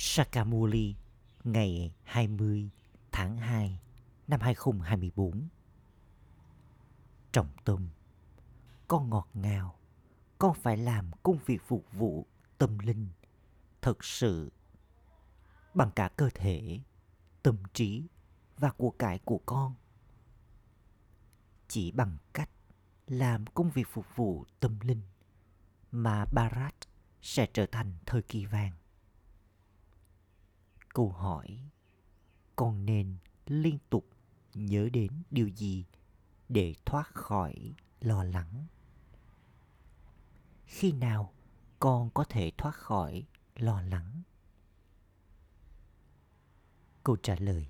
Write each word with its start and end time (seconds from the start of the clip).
Sakamuli 0.00 0.94
ngày 1.44 1.94
20 2.02 2.70
tháng 3.12 3.36
2 3.36 3.80
năm 4.28 4.40
2024. 4.40 5.48
Trọng 7.32 7.48
tâm 7.64 7.88
Con 8.88 9.10
ngọt 9.10 9.28
ngào, 9.34 9.78
con 10.38 10.54
phải 10.54 10.76
làm 10.76 11.10
công 11.22 11.38
việc 11.46 11.62
phục 11.66 11.84
vụ 11.92 12.26
tâm 12.58 12.78
linh 12.78 13.08
thật 13.82 14.04
sự 14.04 14.52
bằng 15.74 15.90
cả 15.90 16.08
cơ 16.16 16.30
thể, 16.34 16.80
tâm 17.42 17.56
trí 17.72 18.06
và 18.58 18.70
của 18.70 18.90
cải 18.90 19.18
của 19.18 19.40
con. 19.46 19.74
Chỉ 21.68 21.90
bằng 21.90 22.16
cách 22.32 22.50
làm 23.06 23.46
công 23.46 23.70
việc 23.70 23.88
phục 23.90 24.06
vụ 24.16 24.44
tâm 24.60 24.80
linh 24.80 25.02
mà 25.92 26.24
Barat 26.32 26.74
sẽ 27.22 27.46
trở 27.52 27.66
thành 27.66 27.92
thời 28.06 28.22
kỳ 28.22 28.46
vàng 28.46 28.72
câu 30.94 31.08
hỏi, 31.08 31.60
con 32.56 32.86
nên 32.86 33.16
liên 33.46 33.78
tục 33.90 34.06
nhớ 34.54 34.88
đến 34.92 35.22
điều 35.30 35.48
gì 35.48 35.84
để 36.48 36.74
thoát 36.84 37.14
khỏi 37.14 37.74
lo 38.00 38.24
lắng? 38.24 38.66
Khi 40.66 40.92
nào 40.92 41.32
con 41.78 42.10
có 42.10 42.24
thể 42.24 42.52
thoát 42.58 42.74
khỏi 42.74 43.26
lo 43.56 43.82
lắng? 43.82 44.22
Câu 47.04 47.16
trả 47.16 47.36
lời, 47.38 47.68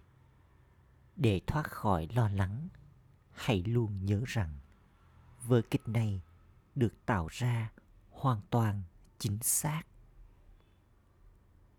để 1.17 1.41
thoát 1.47 1.71
khỏi 1.71 2.09
lo 2.15 2.29
lắng, 2.29 2.69
hãy 3.33 3.63
luôn 3.63 4.07
nhớ 4.07 4.23
rằng 4.27 4.59
vở 5.43 5.63
kịch 5.71 5.89
này 5.89 6.23
được 6.75 7.07
tạo 7.07 7.29
ra 7.31 7.73
hoàn 8.11 8.41
toàn 8.51 8.83
chính 9.19 9.39
xác 9.43 9.83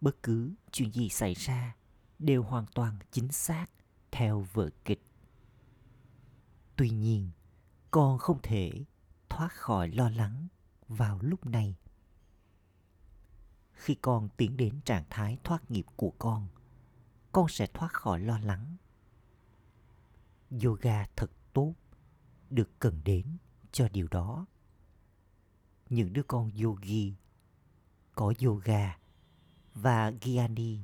bất 0.01 0.23
cứ 0.23 0.53
chuyện 0.71 0.91
gì 0.91 1.09
xảy 1.09 1.33
ra 1.33 1.75
đều 2.19 2.43
hoàn 2.43 2.65
toàn 2.73 2.99
chính 3.11 3.31
xác 3.31 3.65
theo 4.11 4.45
vở 4.53 4.69
kịch. 4.85 5.03
Tuy 6.75 6.89
nhiên, 6.89 7.31
con 7.91 8.17
không 8.17 8.39
thể 8.43 8.85
thoát 9.29 9.53
khỏi 9.53 9.89
lo 9.89 10.09
lắng 10.09 10.47
vào 10.87 11.19
lúc 11.21 11.45
này. 11.45 11.75
Khi 13.71 13.95
con 13.95 14.29
tiến 14.37 14.57
đến 14.57 14.79
trạng 14.85 15.03
thái 15.09 15.37
thoát 15.43 15.71
nghiệp 15.71 15.85
của 15.95 16.13
con 16.19 16.47
con 17.31 17.47
sẽ 17.49 17.67
thoát 17.67 17.93
khỏi 17.93 18.19
lo 18.19 18.39
lắng. 18.39 18.75
Yoga 20.63 21.05
thật 21.15 21.31
tốt, 21.53 21.73
được 22.49 22.79
cần 22.79 23.01
đến 23.03 23.37
cho 23.71 23.89
điều 23.89 24.07
đó. 24.07 24.45
Những 25.89 26.13
đứa 26.13 26.23
con 26.23 26.51
yogi 26.63 27.13
có 28.15 28.33
yoga 28.43 28.98
và 29.73 30.11
Giani 30.21 30.79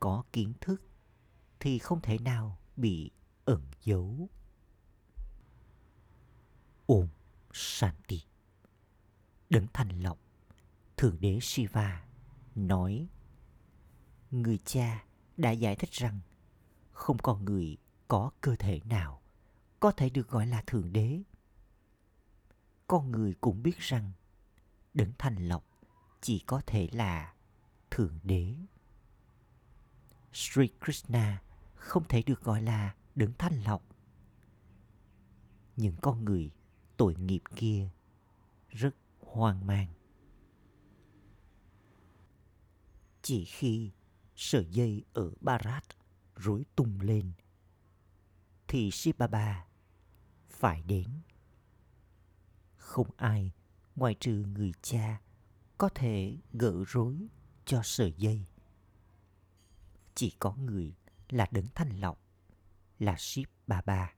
có 0.00 0.24
kiến 0.32 0.52
thức 0.60 0.82
thì 1.60 1.78
không 1.78 2.00
thể 2.00 2.18
nào 2.18 2.58
bị 2.76 3.10
ẩn 3.44 3.62
giấu. 3.84 4.28
Om 6.86 7.08
Shanti 7.52 8.22
Đấng 9.50 9.66
thành 9.72 10.00
lọc 10.00 10.18
Thượng 10.96 11.20
đế 11.20 11.38
Shiva 11.42 12.04
nói, 12.54 13.08
Người 14.30 14.58
cha 14.64 15.04
đã 15.36 15.50
giải 15.50 15.76
thích 15.76 15.90
rằng 15.92 16.20
không 16.92 17.18
còn 17.18 17.44
người 17.44 17.76
có 18.08 18.30
cơ 18.40 18.56
thể 18.58 18.80
nào 18.84 19.22
có 19.80 19.92
thể 19.92 20.10
được 20.10 20.28
gọi 20.28 20.46
là 20.46 20.62
Thượng 20.66 20.92
đế. 20.92 21.22
Con 22.86 23.12
người 23.12 23.34
cũng 23.40 23.62
biết 23.62 23.78
rằng 23.78 24.12
Đấng 24.94 25.12
thành 25.18 25.48
lọc 25.48 25.64
chỉ 26.20 26.38
có 26.38 26.62
thể 26.66 26.88
là 26.92 27.34
Thượng 27.90 28.18
Đế. 28.22 28.54
Sri 30.32 30.68
Krishna 30.84 31.42
không 31.74 32.04
thể 32.08 32.22
được 32.22 32.42
gọi 32.42 32.62
là 32.62 32.94
đấng 33.14 33.32
thanh 33.38 33.62
lọc. 33.62 33.82
Những 35.76 35.96
con 36.02 36.24
người 36.24 36.50
tội 36.96 37.14
nghiệp 37.14 37.42
kia 37.56 37.88
rất 38.68 38.94
hoang 39.20 39.66
mang. 39.66 39.86
Chỉ 43.22 43.44
khi 43.44 43.90
sợi 44.36 44.66
dây 44.70 45.04
ở 45.12 45.32
Barat 45.40 45.84
rối 46.36 46.64
tung 46.76 47.00
lên, 47.00 47.32
thì 48.68 48.90
Shibaba 48.90 49.66
phải 50.48 50.82
đến. 50.82 51.08
Không 52.76 53.10
ai 53.16 53.52
ngoài 53.96 54.16
trừ 54.20 54.44
người 54.54 54.72
cha 54.82 55.20
có 55.78 55.88
thể 55.88 56.38
gỡ 56.52 56.84
rối 56.86 57.28
cho 57.66 57.80
sợi 57.84 58.12
dây. 58.16 58.46
Chỉ 60.14 60.36
có 60.38 60.54
người 60.54 60.94
là 61.28 61.46
đấng 61.50 61.66
thanh 61.74 62.00
lọc, 62.00 62.18
là 62.98 63.16
ship 63.18 63.50
bà 63.66 63.80
ba. 63.80 64.12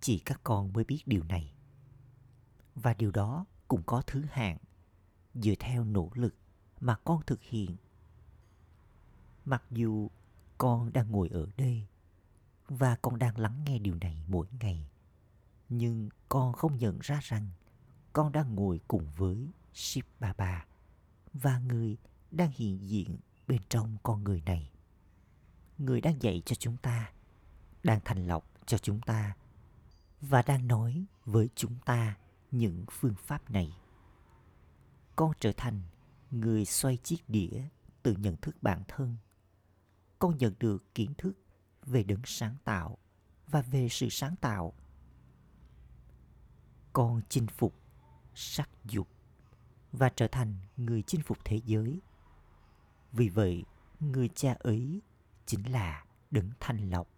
Chỉ 0.00 0.18
các 0.18 0.40
con 0.44 0.72
mới 0.72 0.84
biết 0.84 1.02
điều 1.06 1.24
này. 1.24 1.52
Và 2.74 2.94
điều 2.94 3.10
đó 3.10 3.46
cũng 3.68 3.82
có 3.86 4.02
thứ 4.06 4.24
hạng 4.30 4.58
dựa 5.34 5.54
theo 5.58 5.84
nỗ 5.84 6.10
lực 6.14 6.34
mà 6.80 6.96
con 7.04 7.22
thực 7.26 7.42
hiện. 7.42 7.76
Mặc 9.44 9.62
dù 9.70 10.10
con 10.58 10.92
đang 10.92 11.10
ngồi 11.10 11.28
ở 11.28 11.46
đây 11.56 11.86
và 12.68 12.96
con 13.02 13.18
đang 13.18 13.38
lắng 13.38 13.64
nghe 13.66 13.78
điều 13.78 13.94
này 13.94 14.22
mỗi 14.28 14.46
ngày, 14.60 14.88
nhưng 15.68 16.08
con 16.28 16.52
không 16.52 16.78
nhận 16.78 16.98
ra 17.02 17.20
rằng 17.22 17.48
con 18.12 18.32
đang 18.32 18.54
ngồi 18.54 18.80
cùng 18.88 19.10
với 19.16 19.48
Ship 19.72 20.20
Baba 20.20 20.66
và 21.32 21.58
người 21.58 21.96
đang 22.30 22.50
hiện 22.54 22.88
diện 22.88 23.18
bên 23.46 23.60
trong 23.68 23.96
con 24.02 24.24
người 24.24 24.42
này. 24.46 24.70
Người 25.78 26.00
đang 26.00 26.22
dạy 26.22 26.42
cho 26.46 26.54
chúng 26.54 26.76
ta, 26.76 27.12
đang 27.82 28.00
thành 28.04 28.26
lọc 28.26 28.44
cho 28.66 28.78
chúng 28.78 29.00
ta 29.00 29.36
và 30.20 30.42
đang 30.42 30.68
nói 30.68 31.04
với 31.24 31.48
chúng 31.54 31.78
ta 31.84 32.16
những 32.50 32.84
phương 32.90 33.14
pháp 33.14 33.50
này. 33.50 33.72
Con 35.16 35.32
trở 35.40 35.52
thành 35.56 35.82
người 36.30 36.64
xoay 36.64 36.96
chiếc 36.96 37.28
đĩa 37.28 37.62
từ 38.02 38.12
nhận 38.12 38.36
thức 38.36 38.56
bản 38.62 38.82
thân. 38.88 39.16
Con 40.18 40.38
nhận 40.38 40.54
được 40.60 40.94
kiến 40.94 41.14
thức 41.18 41.32
về 41.86 42.02
đấng 42.02 42.22
sáng 42.24 42.56
tạo 42.64 42.98
và 43.46 43.62
về 43.62 43.88
sự 43.90 44.08
sáng 44.10 44.36
tạo. 44.36 44.72
Con 46.92 47.20
chinh 47.28 47.46
phục 47.46 47.74
sắc 48.34 48.70
dục 48.84 49.08
và 49.92 50.08
trở 50.08 50.28
thành 50.28 50.54
người 50.76 51.02
chinh 51.02 51.22
phục 51.22 51.38
thế 51.44 51.60
giới. 51.64 52.00
Vì 53.12 53.28
vậy, 53.28 53.64
người 54.00 54.28
cha 54.34 54.56
ấy 54.58 55.00
chính 55.46 55.72
là 55.72 56.04
đấng 56.30 56.50
thanh 56.60 56.90
lọc. 56.90 57.08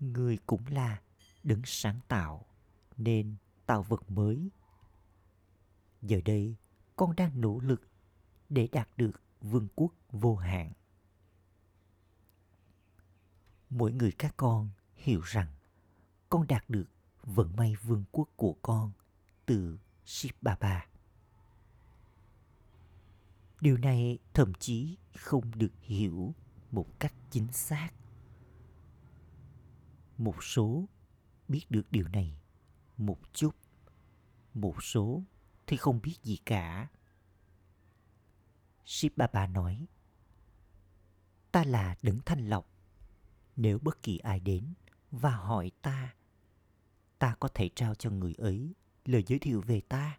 Người 0.00 0.38
cũng 0.46 0.66
là 0.66 1.00
đấng 1.42 1.62
sáng 1.64 2.00
tạo 2.08 2.46
nên 2.96 3.36
tạo 3.66 3.82
vật 3.82 4.10
mới. 4.10 4.50
Giờ 6.02 6.20
đây, 6.24 6.56
con 6.96 7.16
đang 7.16 7.40
nỗ 7.40 7.58
lực 7.58 7.82
để 8.48 8.68
đạt 8.72 8.88
được 8.96 9.20
vương 9.40 9.68
quốc 9.74 9.92
vô 10.10 10.36
hạn. 10.36 10.72
Mỗi 13.70 13.92
người 13.92 14.12
các 14.18 14.34
con 14.36 14.68
hiểu 14.94 15.20
rằng 15.20 15.48
con 16.28 16.46
đạt 16.46 16.70
được 16.70 16.86
vận 17.22 17.56
may 17.56 17.74
vương 17.82 18.04
quốc 18.12 18.28
của 18.36 18.56
con 18.62 18.92
từ 19.46 19.78
Shiv 20.04 20.32
Baba. 20.42 20.89
Điều 23.60 23.76
này 23.76 24.18
thậm 24.34 24.52
chí 24.54 24.96
không 25.14 25.50
được 25.58 25.72
hiểu 25.80 26.34
một 26.70 27.00
cách 27.00 27.14
chính 27.30 27.52
xác. 27.52 27.90
Một 30.18 30.44
số 30.44 30.88
biết 31.48 31.64
được 31.70 31.86
điều 31.90 32.08
này 32.08 32.40
một 32.96 33.18
chút, 33.32 33.56
một 34.54 34.82
số 34.82 35.22
thì 35.66 35.76
không 35.76 36.00
biết 36.02 36.16
gì 36.22 36.36
cả. 36.46 36.88
Shiv 38.84 39.12
Baba 39.16 39.46
nói, 39.46 39.86
ta 41.52 41.64
là 41.64 41.96
đấng 42.02 42.20
thanh 42.26 42.48
lọc. 42.48 42.66
Nếu 43.56 43.78
bất 43.78 44.02
kỳ 44.02 44.18
ai 44.18 44.40
đến 44.40 44.74
và 45.10 45.30
hỏi 45.30 45.70
ta, 45.82 46.14
ta 47.18 47.34
có 47.40 47.48
thể 47.54 47.70
trao 47.74 47.94
cho 47.94 48.10
người 48.10 48.34
ấy 48.38 48.74
lời 49.04 49.24
giới 49.26 49.38
thiệu 49.38 49.60
về 49.60 49.80
ta. 49.80 50.18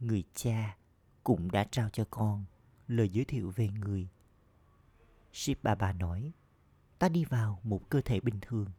Người 0.00 0.24
cha 0.34 0.76
cũng 1.24 1.50
đã 1.50 1.64
trao 1.70 1.90
cho 1.92 2.04
con 2.10 2.44
lời 2.88 3.08
giới 3.08 3.24
thiệu 3.24 3.52
về 3.56 3.68
người. 3.68 4.08
Ship 5.32 5.62
Baba 5.62 5.92
nói, 5.92 6.32
ta 6.98 7.08
đi 7.08 7.24
vào 7.24 7.60
một 7.62 7.90
cơ 7.90 8.00
thể 8.00 8.20
bình 8.20 8.38
thường. 8.40 8.70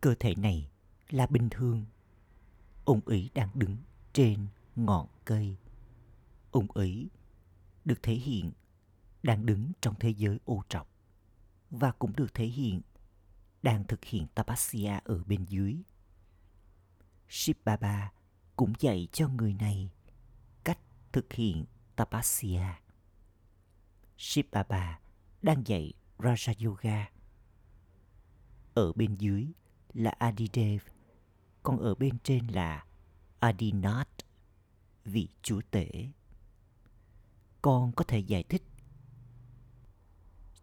Cơ 0.00 0.14
thể 0.20 0.34
này 0.34 0.70
là 1.10 1.26
bình 1.26 1.48
thường. 1.50 1.84
Ông 2.84 3.00
ấy 3.06 3.30
đang 3.34 3.48
đứng 3.54 3.76
trên 4.12 4.46
ngọn 4.76 5.06
cây. 5.24 5.56
Ông 6.50 6.70
ấy 6.70 7.08
được 7.84 8.02
thể 8.02 8.14
hiện 8.14 8.52
đang 9.22 9.46
đứng 9.46 9.72
trong 9.80 9.94
thế 10.00 10.10
giới 10.10 10.38
ô 10.44 10.62
trọc 10.68 10.88
và 11.70 11.92
cũng 11.92 12.16
được 12.16 12.34
thể 12.34 12.46
hiện 12.46 12.80
đang 13.62 13.84
thực 13.84 14.04
hiện 14.04 14.26
tapasya 14.34 15.00
ở 15.04 15.24
bên 15.24 15.44
dưới. 15.44 15.76
Ship 17.28 17.64
Baba 17.64 18.12
cũng 18.56 18.72
dạy 18.80 19.08
cho 19.12 19.28
người 19.28 19.54
này 19.54 19.90
thực 21.14 21.32
hiện 21.32 21.64
Tapasya. 21.96 22.80
Shiv 24.16 24.46
Baba 24.52 25.00
đang 25.42 25.66
dạy 25.66 25.92
Raja 26.18 26.66
Yoga. 26.66 27.10
Ở 28.74 28.92
bên 28.92 29.16
dưới 29.16 29.52
là 29.92 30.10
Adidev, 30.10 30.82
còn 31.62 31.78
ở 31.78 31.94
bên 31.94 32.18
trên 32.18 32.46
là 32.46 32.84
Adinath, 33.40 34.10
vị 35.04 35.28
chúa 35.42 35.60
tể. 35.70 36.08
Con 37.62 37.92
có 37.92 38.04
thể 38.08 38.18
giải 38.18 38.42
thích. 38.42 38.62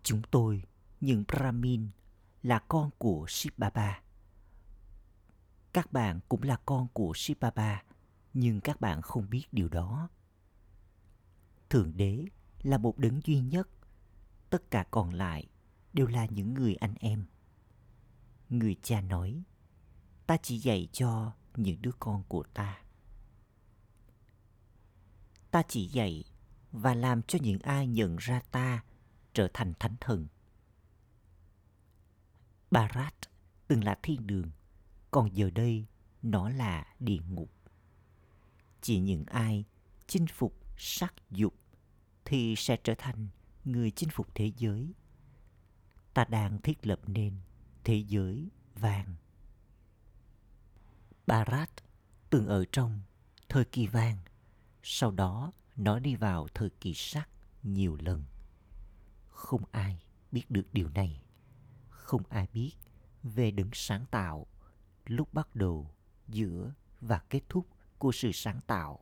Chúng 0.04 0.22
tôi, 0.32 0.64
những 1.02 1.24
Brahmin, 1.28 1.90
là 2.44 2.60
con 2.60 2.90
của 2.98 3.26
Shiv 3.30 3.54
Baba. 3.58 4.02
Các 5.74 5.92
bạn 5.92 6.20
cũng 6.30 6.44
là 6.44 6.58
con 6.66 6.88
của 6.94 7.12
Shiv 7.16 7.38
Baba, 7.40 7.84
nhưng 8.34 8.62
các 8.62 8.82
bạn 8.82 9.02
không 9.02 9.30
biết 9.30 9.46
điều 9.52 9.70
đó. 9.70 10.10
Thượng 11.72 11.98
Đế 11.98 12.26
là 12.62 12.78
một 12.78 12.98
đấng 12.98 13.22
duy 13.24 13.40
nhất, 13.40 13.70
tất 14.50 14.72
cả 14.72 14.86
còn 14.92 15.14
lại 15.14 15.48
đều 15.94 16.08
là 16.08 16.26
những 16.26 16.54
người 16.54 16.76
anh 16.76 16.94
em. 17.00 17.26
Người 18.50 18.76
cha 18.84 19.02
nói, 19.02 19.44
ta 20.28 20.38
chỉ 20.44 20.58
dạy 20.58 20.88
cho 20.92 21.32
những 21.56 21.82
đứa 21.82 21.92
con 22.00 22.24
của 22.28 22.44
ta. 22.54 22.82
Ta 25.52 25.64
chỉ 25.68 25.88
dạy 25.88 26.24
và 26.72 26.94
làm 26.94 27.22
cho 27.22 27.40
những 27.42 27.60
ai 27.60 27.88
nhận 27.88 28.18
ra 28.20 28.42
ta 28.52 28.84
trở 29.34 29.48
thành 29.54 29.74
thánh 29.80 29.96
thần. 30.02 30.28
Barat 32.72 33.16
từng 33.68 33.84
là 33.84 34.00
thiên 34.04 34.28
đường, 34.28 34.52
còn 35.12 35.36
giờ 35.36 35.50
đây 35.50 35.86
nó 36.22 36.50
là 36.50 36.96
địa 37.00 37.22
ngục. 37.30 37.52
Chỉ 38.82 39.00
những 39.00 39.26
ai 39.26 39.66
chinh 40.08 40.28
phục 40.28 40.56
sắc 40.78 41.14
dục 41.30 41.61
thì 42.32 42.56
sẽ 42.56 42.78
trở 42.84 42.94
thành 42.98 43.28
người 43.66 43.92
chinh 43.92 44.10
phục 44.10 44.36
thế 44.36 44.52
giới. 44.58 44.94
Ta 46.14 46.26
đang 46.26 46.62
thiết 46.62 46.88
lập 46.88 47.00
nên 47.08 47.40
thế 47.84 47.96
giới 48.08 48.50
vàng. 48.76 49.16
Barat 51.28 51.70
từng 52.30 52.48
ở 52.48 52.66
trong 52.72 53.02
thời 53.50 53.66
kỳ 53.66 53.88
vàng, 53.88 54.18
sau 54.84 55.12
đó 55.12 55.52
nó 55.76 56.00
đi 56.00 56.16
vào 56.16 56.48
thời 56.54 56.70
kỳ 56.70 56.94
sắc 56.94 57.30
nhiều 57.64 57.98
lần. 58.00 58.24
Không 59.28 59.64
ai 59.72 60.04
biết 60.32 60.52
được 60.52 60.74
điều 60.74 60.90
này. 60.90 61.24
Không 61.90 62.24
ai 62.30 62.48
biết 62.54 62.72
về 63.24 63.52
đứng 63.52 63.70
sáng 63.74 64.06
tạo, 64.12 64.48
lúc 65.06 65.34
bắt 65.34 65.56
đầu, 65.56 65.92
giữa 66.28 66.74
và 67.02 67.22
kết 67.30 67.42
thúc 67.50 67.68
của 67.98 68.12
sự 68.12 68.32
sáng 68.32 68.60
tạo. 68.68 69.00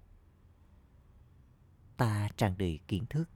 Ta 1.99 2.29
tràn 2.37 2.57
đầy 2.57 2.79
kiến 2.87 3.05
thức. 3.05 3.29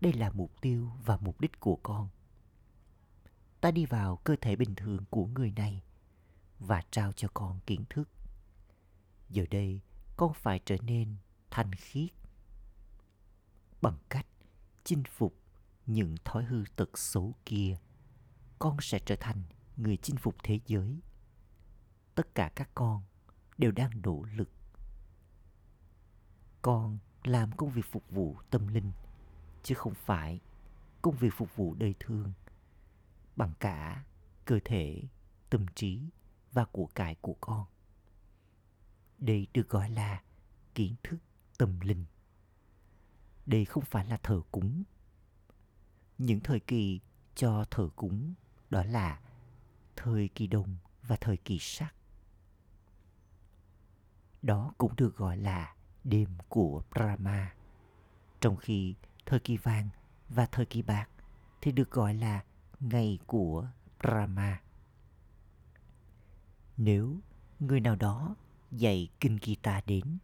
Đây 0.00 0.12
là 0.12 0.30
mục 0.30 0.60
tiêu 0.60 0.90
và 1.04 1.16
mục 1.16 1.40
đích 1.40 1.60
của 1.60 1.76
con. 1.82 2.08
Ta 3.60 3.70
đi 3.70 3.86
vào 3.86 4.16
cơ 4.16 4.36
thể 4.40 4.56
bình 4.56 4.74
thường 4.74 5.04
của 5.10 5.26
người 5.26 5.52
này 5.56 5.82
và 6.58 6.82
trao 6.90 7.12
cho 7.12 7.28
con 7.34 7.60
kiến 7.66 7.84
thức. 7.90 8.08
Giờ 9.30 9.44
đây, 9.50 9.80
con 10.16 10.32
phải 10.34 10.60
trở 10.64 10.76
nên 10.82 11.16
thanh 11.50 11.72
khiết 11.72 12.10
bằng 13.82 13.98
cách 14.08 14.26
chinh 14.84 15.02
phục 15.04 15.34
những 15.86 16.16
thói 16.24 16.44
hư 16.44 16.64
tật 16.76 16.98
xấu 16.98 17.34
kia 17.46 17.76
con 18.58 18.76
sẽ 18.80 18.98
trở 19.06 19.16
thành 19.20 19.42
người 19.76 19.96
chinh 19.96 20.16
phục 20.16 20.36
thế 20.42 20.60
giới 20.66 21.00
tất 22.14 22.34
cả 22.34 22.50
các 22.56 22.70
con 22.74 23.02
đều 23.58 23.72
đang 23.72 23.90
nỗ 24.02 24.24
lực 24.36 24.50
con 26.62 26.98
làm 27.24 27.52
công 27.52 27.70
việc 27.70 27.86
phục 27.90 28.10
vụ 28.10 28.36
tâm 28.50 28.68
linh, 28.68 28.92
chứ 29.62 29.74
không 29.74 29.94
phải 29.94 30.40
công 31.02 31.16
việc 31.16 31.34
phục 31.36 31.56
vụ 31.56 31.74
đời 31.74 31.94
thương, 32.00 32.32
bằng 33.36 33.52
cả 33.60 34.04
cơ 34.44 34.58
thể, 34.64 35.02
tâm 35.50 35.66
trí 35.74 36.00
và 36.52 36.64
của 36.64 36.86
cải 36.86 37.14
của 37.14 37.36
con. 37.40 37.66
Đây 39.18 39.46
được 39.54 39.68
gọi 39.68 39.90
là 39.90 40.22
kiến 40.74 40.94
thức 41.02 41.18
tâm 41.58 41.80
linh. 41.80 42.04
Đây 43.46 43.64
không 43.64 43.84
phải 43.84 44.06
là 44.06 44.16
thờ 44.16 44.42
cúng. 44.50 44.82
Những 46.18 46.40
thời 46.40 46.60
kỳ 46.60 47.00
cho 47.34 47.64
thờ 47.70 47.88
cúng 47.96 48.34
đó 48.70 48.84
là 48.84 49.20
thời 49.96 50.28
kỳ 50.28 50.46
đông 50.46 50.76
và 51.02 51.16
thời 51.16 51.36
kỳ 51.36 51.58
sắc. 51.58 51.94
Đó 54.42 54.72
cũng 54.78 54.96
được 54.96 55.16
gọi 55.16 55.36
là 55.36 55.74
đêm 56.08 56.28
của 56.48 56.82
Brahma. 56.90 57.54
Trong 58.40 58.56
khi 58.56 58.94
thời 59.26 59.40
kỳ 59.40 59.56
vàng 59.56 59.88
và 60.28 60.46
thời 60.46 60.66
kỳ 60.66 60.82
bạc 60.82 61.08
thì 61.60 61.72
được 61.72 61.90
gọi 61.90 62.14
là 62.14 62.44
ngày 62.80 63.18
của 63.26 63.68
Brahma. 64.00 64.60
Nếu 66.76 67.16
người 67.60 67.80
nào 67.80 67.96
đó 67.96 68.36
dạy 68.70 69.08
kinh 69.20 69.38
Gita 69.42 69.80
đến 69.86 70.18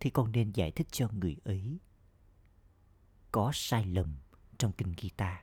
thì 0.00 0.10
con 0.10 0.32
nên 0.32 0.52
giải 0.52 0.70
thích 0.70 0.86
cho 0.90 1.08
người 1.08 1.36
ấy 1.44 1.78
có 3.32 3.50
sai 3.54 3.86
lầm 3.86 4.16
trong 4.58 4.72
kinh 4.72 4.94
Gita. 4.98 5.42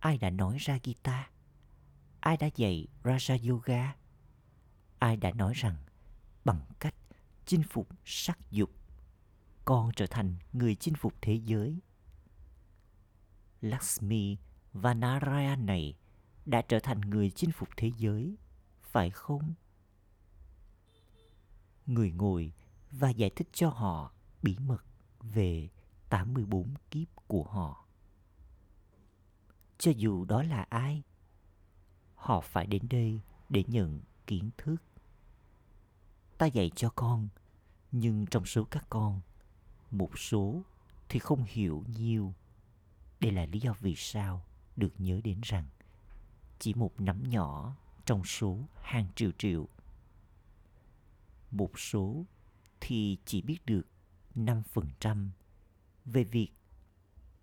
Ai 0.00 0.18
đã 0.18 0.30
nói 0.30 0.56
ra 0.60 0.78
Gita? 0.84 1.30
Ai 2.20 2.36
đã 2.36 2.48
dạy 2.56 2.86
Raja 3.02 3.50
Yoga? 3.50 3.96
Ai 4.98 5.16
đã 5.16 5.32
nói 5.32 5.52
rằng 5.56 5.76
bằng 6.44 6.60
cách 6.80 6.94
chinh 7.48 7.62
phục 7.62 7.88
sắc 8.04 8.38
dục, 8.50 8.70
con 9.64 9.90
trở 9.96 10.06
thành 10.06 10.36
người 10.52 10.74
chinh 10.74 10.94
phục 10.94 11.14
thế 11.22 11.34
giới? 11.44 11.78
Lakshmi 13.60 14.36
và 14.72 14.94
Narayan 14.94 15.66
này 15.66 15.96
đã 16.46 16.62
trở 16.62 16.78
thành 16.80 17.00
người 17.00 17.30
chinh 17.30 17.52
phục 17.52 17.68
thế 17.76 17.90
giới, 17.96 18.36
phải 18.82 19.10
không? 19.10 19.54
Người 21.86 22.10
ngồi 22.10 22.52
và 22.90 23.10
giải 23.10 23.30
thích 23.36 23.48
cho 23.52 23.68
họ 23.68 24.12
bí 24.42 24.56
mật 24.58 24.84
về 25.20 25.68
84 26.08 26.74
kiếp 26.90 27.08
của 27.26 27.44
họ. 27.44 27.86
Cho 29.78 29.90
dù 29.96 30.24
đó 30.24 30.42
là 30.42 30.66
ai, 30.68 31.02
họ 32.14 32.40
phải 32.40 32.66
đến 32.66 32.82
đây 32.90 33.20
để 33.48 33.64
nhận 33.66 34.00
kiến 34.26 34.50
thức. 34.58 34.76
Ta 36.38 36.46
dạy 36.46 36.70
cho 36.76 36.90
con, 36.90 37.28
nhưng 37.92 38.26
trong 38.26 38.46
số 38.46 38.64
các 38.64 38.86
con, 38.90 39.20
một 39.90 40.18
số 40.18 40.62
thì 41.08 41.18
không 41.18 41.44
hiểu 41.48 41.84
nhiều. 41.96 42.34
Đây 43.20 43.32
là 43.32 43.46
lý 43.46 43.60
do 43.60 43.74
vì 43.80 43.94
sao 43.96 44.44
được 44.76 44.92
nhớ 44.98 45.20
đến 45.24 45.40
rằng 45.42 45.64
chỉ 46.58 46.74
một 46.74 47.00
nắm 47.00 47.22
nhỏ 47.28 47.76
trong 48.06 48.24
số 48.24 48.58
hàng 48.82 49.06
triệu 49.14 49.30
triệu. 49.38 49.68
Một 51.50 51.78
số 51.78 52.24
thì 52.80 53.18
chỉ 53.24 53.42
biết 53.42 53.66
được 53.66 53.86
5% 54.34 55.28
về 56.04 56.24
việc 56.24 56.48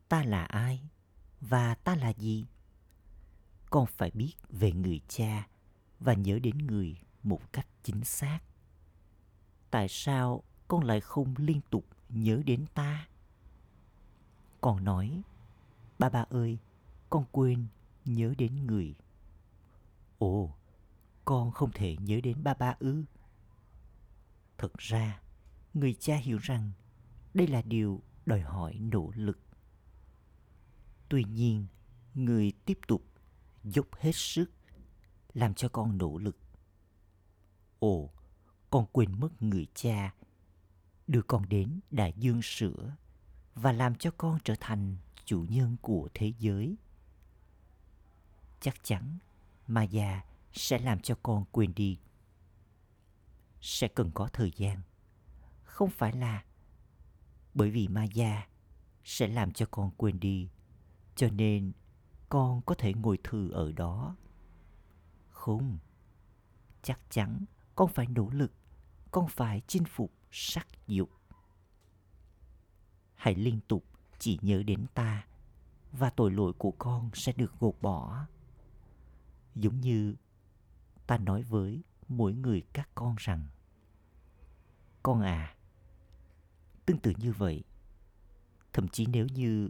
ta 0.10 0.24
là 0.24 0.46
ai 0.46 0.90
và 1.42 1.76
ta 1.76 1.96
là 1.96 2.10
gì 2.10 2.46
con 3.70 3.86
phải 3.86 4.12
biết 4.12 4.34
về 4.50 4.72
người 4.72 5.02
cha 5.08 5.48
và 6.00 6.14
nhớ 6.14 6.40
đến 6.40 6.58
người 6.58 6.98
một 7.24 7.54
cách 7.54 7.68
chính 7.84 8.04
xác 8.04 8.40
tại 9.72 9.88
sao 9.90 10.44
con 10.68 10.84
lại 10.84 11.02
không 11.02 11.34
liên 11.38 11.62
tục 11.70 11.86
nhớ 12.10 12.42
đến 12.46 12.66
ta? 12.74 13.08
Còn 14.62 14.84
nói, 14.84 15.22
ba 16.00 16.10
ba 16.10 16.26
ơi, 16.30 16.58
con 17.10 17.26
quên 17.32 17.68
nhớ 18.06 18.34
đến 18.38 18.68
người. 18.68 18.96
Ồ, 20.18 20.56
con 21.26 21.52
không 21.52 21.72
thể 21.72 21.98
nhớ 22.00 22.20
đến 22.24 22.44
ba 22.44 22.54
ba 22.54 22.76
ư? 22.80 23.04
Thật 24.58 24.78
ra, 24.78 25.22
người 25.74 25.94
cha 25.94 26.16
hiểu 26.16 26.38
rằng 26.38 26.72
đây 27.34 27.48
là 27.48 27.62
điều 27.62 28.02
đòi 28.26 28.42
hỏi 28.42 28.80
nỗ 28.80 29.12
lực. 29.16 29.40
Tuy 31.10 31.24
nhiên, 31.24 31.66
người 32.14 32.54
tiếp 32.66 32.80
tục 32.88 33.04
dốc 33.64 33.96
hết 33.96 34.16
sức 34.16 34.52
làm 35.34 35.54
cho 35.54 35.70
con 35.70 35.98
nỗ 35.98 36.18
lực. 36.18 36.38
Ồ 37.80 38.10
con 38.76 38.86
quên 38.92 39.20
mất 39.20 39.42
người 39.42 39.68
cha. 39.74 40.14
Đưa 41.08 41.22
con 41.22 41.50
đến 41.50 41.80
đại 41.92 42.14
dương 42.18 42.42
sữa 42.42 42.96
và 43.56 43.72
làm 43.72 43.96
cho 43.96 44.12
con 44.18 44.40
trở 44.44 44.56
thành 44.60 44.98
chủ 45.26 45.46
nhân 45.50 45.76
của 45.82 46.10
thế 46.14 46.34
giới. 46.40 46.76
Chắc 48.60 48.84
chắn 48.84 49.18
ma 49.68 49.84
già 49.84 50.22
sẽ 50.54 50.80
làm 50.80 51.00
cho 51.00 51.16
con 51.24 51.46
quên 51.52 51.74
đi. 51.76 52.00
Sẽ 53.62 53.88
cần 53.88 54.12
có 54.14 54.28
thời 54.28 54.52
gian. 54.56 54.82
Không 55.64 55.90
phải 55.90 56.14
là 56.14 56.44
bởi 57.54 57.70
vì 57.70 57.88
ma 57.88 58.04
già 58.04 58.48
sẽ 59.04 59.28
làm 59.28 59.52
cho 59.52 59.66
con 59.72 59.92
quên 59.98 60.20
đi, 60.20 60.50
cho 61.16 61.30
nên 61.30 61.72
con 62.30 62.62
có 62.62 62.76
thể 62.76 62.94
ngồi 62.94 63.18
thư 63.24 63.52
ở 63.52 63.72
đó. 63.72 64.16
Không, 65.30 65.78
chắc 66.84 67.00
chắn 67.10 67.46
con 67.76 67.88
phải 67.88 68.08
nỗ 68.08 68.30
lực 68.30 68.52
con 69.16 69.28
phải 69.28 69.62
chinh 69.68 69.84
phục 69.86 70.12
sắc 70.32 70.68
dục 70.88 71.10
hãy 73.16 73.36
liên 73.36 73.60
tục 73.68 73.86
chỉ 74.20 74.40
nhớ 74.42 74.64
đến 74.64 74.86
ta 74.94 75.26
và 75.92 76.10
tội 76.10 76.32
lỗi 76.32 76.54
của 76.58 76.72
con 76.72 77.10
sẽ 77.14 77.32
được 77.32 77.60
gột 77.60 77.76
bỏ. 77.82 78.26
Giống 79.56 79.82
như 79.82 80.16
ta 81.08 81.18
nói 81.18 81.44
với 81.44 81.84
mỗi 82.08 82.34
người 82.34 82.64
các 82.74 82.90
con 82.96 83.16
rằng 83.18 83.48
Con 85.04 85.22
à, 85.22 85.56
tương 86.86 87.00
tự 87.00 87.14
như 87.18 87.32
vậy, 87.32 87.64
thậm 88.74 88.88
chí 88.88 89.06
nếu 89.06 89.28
như 89.28 89.70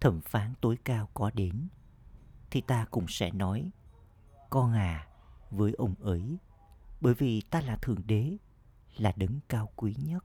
thẩm 0.00 0.20
phán 0.20 0.54
tối 0.60 0.78
cao 0.84 1.08
có 1.14 1.30
đến 1.34 1.68
thì 2.50 2.60
ta 2.60 2.84
cũng 2.90 3.04
sẽ 3.08 3.30
nói 3.30 3.70
con 4.50 4.72
à 4.72 5.08
với 5.50 5.72
ông 5.72 5.94
ấy 5.94 6.38
bởi 7.04 7.14
vì 7.14 7.40
ta 7.40 7.60
là 7.60 7.76
thượng 7.76 8.06
đế, 8.06 8.36
là 8.96 9.12
đấng 9.16 9.40
cao 9.48 9.72
quý 9.76 9.96
nhất 9.98 10.24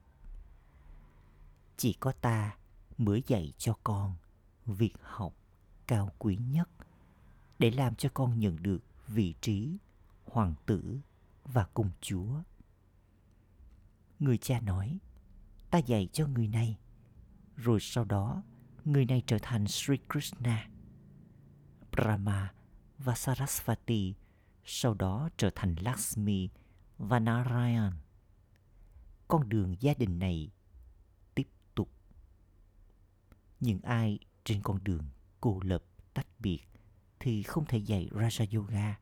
chỉ 1.78 1.94
có 1.94 2.12
ta 2.12 2.58
mới 2.98 3.24
dạy 3.28 3.54
cho 3.58 3.74
con 3.84 4.16
việc 4.66 4.94
học 5.02 5.34
cao 5.88 6.12
quý 6.20 6.38
nhất 6.52 6.70
để 7.60 7.72
làm 7.72 7.96
cho 7.96 8.10
con 8.14 8.40
nhận 8.40 8.64
được 8.64 8.80
vị 9.08 9.34
trí 9.42 9.78
hoàng 10.26 10.54
tử 10.66 11.00
và 11.44 11.66
công 11.74 11.90
chúa 12.02 12.42
người 14.20 14.38
cha 14.38 14.60
nói, 14.60 15.00
ta 15.70 15.78
dạy 15.78 16.10
cho 16.14 16.28
người 16.28 16.48
này, 16.48 16.78
rồi 17.56 17.80
sau 17.80 18.06
đó 18.06 18.44
người 18.86 19.06
này 19.06 19.24
trở 19.28 19.38
thành 19.42 19.68
Sri 19.68 19.96
Krishna. 20.10 20.70
Brahma 21.92 22.54
và 22.98 23.16
Sarasvati, 23.16 24.14
sau 24.66 24.94
đó 24.94 25.30
trở 25.38 25.50
thành 25.56 25.76
Lakshmi 25.76 26.50
và 27.00 27.20
Narayan. 27.20 27.94
Con 29.28 29.50
đường 29.50 29.76
gia 29.80 29.94
đình 29.94 30.20
này 30.20 30.52
tiếp 31.36 31.48
tục. 31.76 31.90
Những 33.60 33.82
ai 33.82 34.20
trên 34.44 34.62
con 34.62 34.84
đường 34.84 35.04
cô 35.42 35.60
lập 35.64 35.84
tách 36.14 36.28
biệt 36.40 36.60
thì 37.20 37.44
không 37.44 37.66
thể 37.66 37.78
dạy 37.78 38.10
Raja 38.12 38.58
Yoga. 38.58 39.00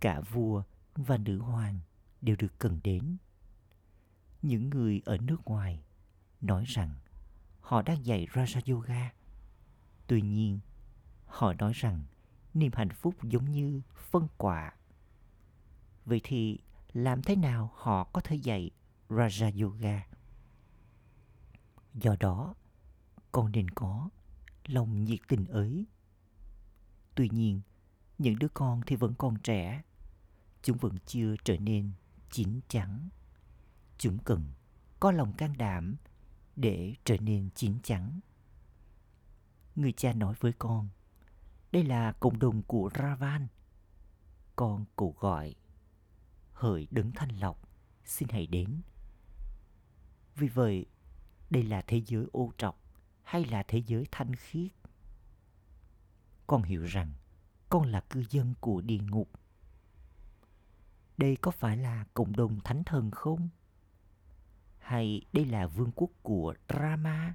Cả 0.00 0.20
vua 0.20 0.62
và 0.94 1.16
nữ 1.16 1.38
hoàng 1.38 1.80
đều 2.20 2.36
được 2.38 2.58
cần 2.58 2.80
đến. 2.84 3.16
Những 4.42 4.70
người 4.70 5.02
ở 5.04 5.18
nước 5.18 5.44
ngoài 5.44 5.82
nói 6.40 6.64
rằng 6.66 6.94
họ 7.60 7.82
đang 7.82 8.06
dạy 8.06 8.26
Raja 8.32 8.74
Yoga. 8.74 9.12
Tuy 10.06 10.22
nhiên, 10.22 10.60
họ 11.26 11.52
nói 11.52 11.72
rằng 11.72 12.04
niềm 12.54 12.72
hạnh 12.74 12.90
phúc 12.90 13.14
giống 13.22 13.50
như 13.50 13.82
phân 13.94 14.28
quả. 14.38 14.72
Vậy 16.04 16.20
thì 16.24 16.58
làm 16.92 17.22
thế 17.22 17.36
nào 17.36 17.72
họ 17.74 18.04
có 18.04 18.20
thể 18.20 18.36
dạy 18.36 18.70
Raja 19.08 19.62
Yoga? 19.62 20.06
Do 21.94 22.16
đó, 22.20 22.54
con 23.32 23.52
nên 23.52 23.70
có 23.70 24.08
lòng 24.66 25.04
nhiệt 25.04 25.20
tình 25.28 25.46
ấy. 25.46 25.86
Tuy 27.14 27.28
nhiên, 27.28 27.60
những 28.18 28.38
đứa 28.38 28.48
con 28.54 28.80
thì 28.86 28.96
vẫn 28.96 29.14
còn 29.18 29.36
trẻ. 29.38 29.82
Chúng 30.62 30.76
vẫn 30.76 30.96
chưa 31.06 31.34
trở 31.44 31.56
nên 31.56 31.92
chín 32.30 32.60
chắn. 32.68 33.08
Chúng 33.98 34.18
cần 34.18 34.44
có 35.00 35.12
lòng 35.12 35.32
can 35.32 35.58
đảm 35.58 35.96
để 36.56 36.94
trở 37.04 37.16
nên 37.18 37.50
chín 37.54 37.78
chắn. 37.82 38.20
Người 39.76 39.92
cha 39.92 40.12
nói 40.12 40.34
với 40.40 40.52
con, 40.52 40.88
đây 41.72 41.84
là 41.84 42.12
cộng 42.12 42.38
đồng 42.38 42.62
của 42.62 42.90
Ravan. 42.94 43.46
Con 44.56 44.84
cụ 44.96 45.14
gọi, 45.18 45.54
hỡi 46.54 46.88
đứng 46.90 47.12
thanh 47.12 47.38
lọc, 47.38 47.68
xin 48.04 48.28
hãy 48.28 48.46
đến. 48.46 48.80
Vì 50.36 50.48
vậy, 50.48 50.86
đây 51.50 51.62
là 51.62 51.82
thế 51.86 52.02
giới 52.06 52.26
ô 52.32 52.52
trọc 52.58 52.78
hay 53.22 53.44
là 53.44 53.62
thế 53.68 53.82
giới 53.86 54.06
thanh 54.10 54.34
khiết? 54.36 54.70
Con 56.46 56.62
hiểu 56.62 56.84
rằng 56.84 57.12
con 57.68 57.86
là 57.86 58.00
cư 58.00 58.24
dân 58.30 58.54
của 58.60 58.80
địa 58.80 58.98
ngục. 58.98 59.30
Đây 61.16 61.36
có 61.36 61.50
phải 61.50 61.76
là 61.76 62.04
cộng 62.14 62.36
đồng 62.36 62.60
thánh 62.60 62.84
thần 62.84 63.10
không? 63.10 63.48
hay 64.84 65.20
đây 65.32 65.44
là 65.44 65.66
vương 65.66 65.90
quốc 65.94 66.10
của 66.22 66.54
Rama? 66.68 67.34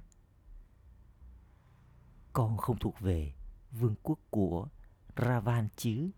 Con 2.32 2.56
không 2.56 2.78
thuộc 2.78 3.00
về 3.00 3.32
vương 3.70 3.94
quốc 4.02 4.18
của 4.30 4.68
Ravan 5.16 5.68
chứ? 5.76 6.10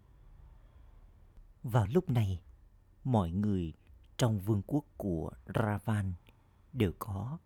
Vào 1.62 1.86
lúc 1.86 2.10
này, 2.10 2.42
mọi 3.04 3.30
người 3.30 3.72
trong 4.16 4.40
vương 4.40 4.62
quốc 4.66 4.84
của 4.96 5.30
Ravan 5.54 6.12
đều 6.72 6.92
có 6.98 7.38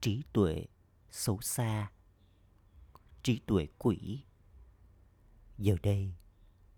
trí 0.00 0.22
tuệ 0.32 0.66
xấu 1.10 1.40
xa, 1.40 1.90
trí 3.22 3.40
tuệ 3.46 3.66
quỷ. 3.78 4.24
Giờ 5.58 5.76
đây, 5.82 6.14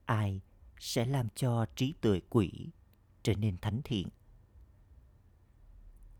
ai 0.07 0.41
sẽ 0.79 1.05
làm 1.05 1.29
cho 1.35 1.67
trí 1.77 1.95
tuệ 2.01 2.21
quỷ 2.31 2.71
trở 3.23 3.35
nên 3.35 3.59
thánh 3.59 3.81
thiện? 3.85 4.09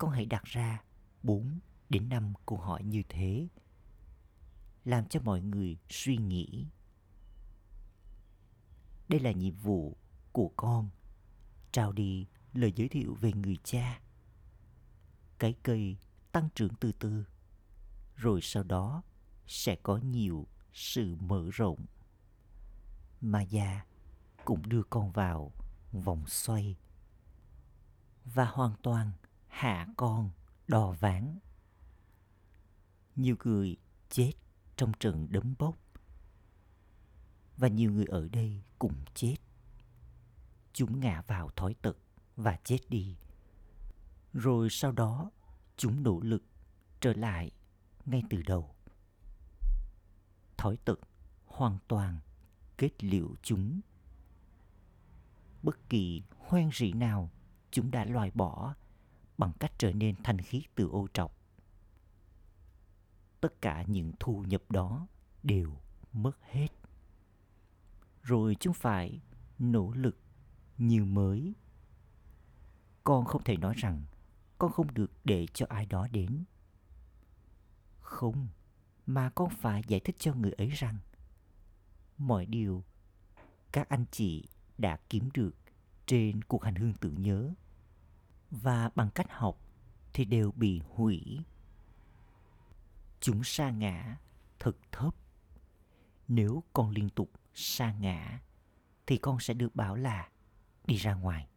con 0.03 0.11
hãy 0.11 0.27
đặt 0.27 0.45
ra 0.45 0.83
4 1.23 1.59
đến 1.89 2.09
5 2.09 2.33
câu 2.47 2.59
hỏi 2.59 2.83
như 2.85 3.03
thế. 3.09 3.49
Làm 4.85 5.09
cho 5.09 5.21
mọi 5.21 5.41
người 5.41 5.77
suy 5.89 6.17
nghĩ. 6.17 6.67
Đây 9.09 9.21
là 9.21 9.33
nhiệm 9.33 9.55
vụ 9.55 9.97
của 10.33 10.53
con. 10.57 10.91
Trao 11.73 11.93
đi 11.93 12.27
lời 12.53 12.73
giới 12.77 12.89
thiệu 12.89 13.15
về 13.21 13.33
người 13.33 13.59
cha. 13.65 14.01
Cái 15.39 15.55
cây 15.63 15.97
tăng 16.33 16.49
trưởng 16.55 16.75
từ 16.81 16.93
từ. 16.93 17.25
Rồi 18.17 18.41
sau 18.43 18.63
đó 18.63 19.03
sẽ 19.47 19.77
có 19.77 19.97
nhiều 19.97 20.47
sự 20.73 21.15
mở 21.15 21.49
rộng. 21.53 21.87
Mà 23.21 23.43
già 23.43 23.85
cũng 24.45 24.69
đưa 24.69 24.83
con 24.83 25.11
vào 25.11 25.53
vòng 25.93 26.27
xoay 26.27 26.77
và 28.25 28.45
hoàn 28.45 28.75
toàn 28.83 29.11
hạ 29.49 29.89
con 29.97 30.31
đò 30.69 30.93
ván. 30.93 31.39
Nhiều 33.17 33.37
người 33.45 33.77
chết 34.11 34.33
trong 34.77 34.93
trận 35.01 35.27
đấm 35.31 35.55
bốc 35.59 35.77
và 37.57 37.69
nhiều 37.69 37.93
người 37.93 38.07
ở 38.07 38.29
đây 38.29 38.63
cũng 38.79 38.95
chết. 39.15 39.37
Chúng 40.73 41.01
ngã 41.01 41.23
vào 41.27 41.51
thói 41.57 41.75
tật 41.83 41.97
và 42.37 42.59
chết 42.65 42.79
đi. 42.89 43.17
Rồi 44.33 44.71
sau 44.71 44.93
đó, 44.93 45.31
chúng 45.77 46.03
nỗ 46.03 46.21
lực 46.21 46.43
trở 47.01 47.13
lại 47.13 47.51
ngay 48.07 48.23
từ 48.31 48.43
đầu. 48.43 48.75
Thói 50.57 50.77
tật 50.85 51.01
hoàn 51.47 51.79
toàn 51.89 52.21
kết 52.77 53.05
liễu 53.05 53.29
chúng. 53.43 53.81
Bất 55.63 55.89
kỳ 55.89 56.23
hoen 56.39 56.71
rỉ 56.73 56.93
nào 56.93 57.31
chúng 57.71 57.91
đã 57.91 58.05
loại 58.05 58.31
bỏ 58.35 58.75
bằng 59.39 59.53
cách 59.61 59.73
trở 59.79 59.93
nên 59.93 60.17
thanh 60.23 60.39
khiết 60.39 60.63
từ 60.75 60.89
ô 60.89 61.07
trọc. 61.13 61.37
Tất 63.41 63.61
cả 63.61 63.85
những 63.87 64.13
thu 64.21 64.45
nhập 64.49 64.63
đó 64.71 65.07
đều 65.43 65.77
mất 66.13 66.39
hết. 66.43 66.69
Rồi 68.23 68.57
chúng 68.61 68.75
phải 68.75 69.21
nỗ 69.59 69.93
lực 69.93 70.19
như 70.89 71.05
mới. 71.05 71.55
Con 73.05 73.25
không 73.25 73.45
thể 73.45 73.57
nói 73.57 73.75
rằng 73.77 74.05
con 74.59 74.73
không 74.73 74.95
được 74.95 75.11
để 75.25 75.47
cho 75.55 75.67
ai 75.69 75.87
đó 75.87 76.09
đến. 76.13 76.45
Không, 78.01 78.49
mà 79.07 79.31
con 79.31 79.51
phải 79.51 79.83
giải 79.87 80.01
thích 80.01 80.17
cho 80.19 80.35
người 80.35 80.53
ấy 80.53 80.69
rằng 80.69 80.99
mọi 82.19 82.47
điều 82.47 82.85
các 83.73 83.89
anh 83.89 84.05
chị 84.11 84.49
đã 84.79 84.99
kiếm 85.09 85.29
được 85.35 85.55
trên 86.07 86.45
cuộc 86.45 86.65
hành 86.65 86.75
hương 86.75 86.95
tưởng 86.95 87.23
nhớ 87.23 87.51
và 88.51 88.91
bằng 88.95 89.11
cách 89.11 89.27
học 89.31 89.59
thì 90.13 90.25
đều 90.25 90.53
bị 90.53 90.81
hủy. 90.89 91.41
Chúng 93.21 93.45
sa 93.45 93.71
ngã 93.71 94.17
thật 94.59 94.77
thấp. 94.93 95.15
Nếu 96.29 96.63
con 96.73 96.91
liên 96.91 97.09
tục 97.09 97.31
sa 97.55 97.93
ngã 97.93 98.41
thì 99.07 99.17
con 99.17 99.41
sẽ 99.41 99.55
được 99.55 99.75
bảo 99.77 99.95
là 99.97 100.29
đi 100.87 100.97
ra 100.97 101.15
ngoài. 101.15 101.49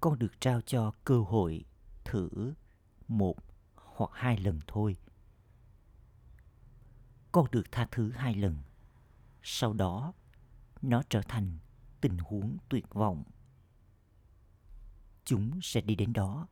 Con 0.00 0.18
được 0.18 0.40
trao 0.40 0.60
cho 0.60 0.92
cơ 1.04 1.20
hội 1.20 1.64
thử 2.04 2.54
một 3.08 3.36
hoặc 3.74 4.10
hai 4.14 4.36
lần 4.36 4.60
thôi. 4.66 4.96
Con 7.32 7.46
được 7.50 7.72
tha 7.72 7.88
thứ 7.90 8.10
hai 8.10 8.34
lần. 8.34 8.56
Sau 9.42 9.72
đó, 9.72 10.12
nó 10.82 11.02
trở 11.08 11.22
thành 11.22 11.58
tình 12.00 12.18
huống 12.18 12.56
tuyệt 12.68 12.94
vọng 12.94 13.24
chúng 15.24 15.60
sẽ 15.62 15.80
đi 15.80 15.94
đến 15.94 16.12
đó 16.12 16.48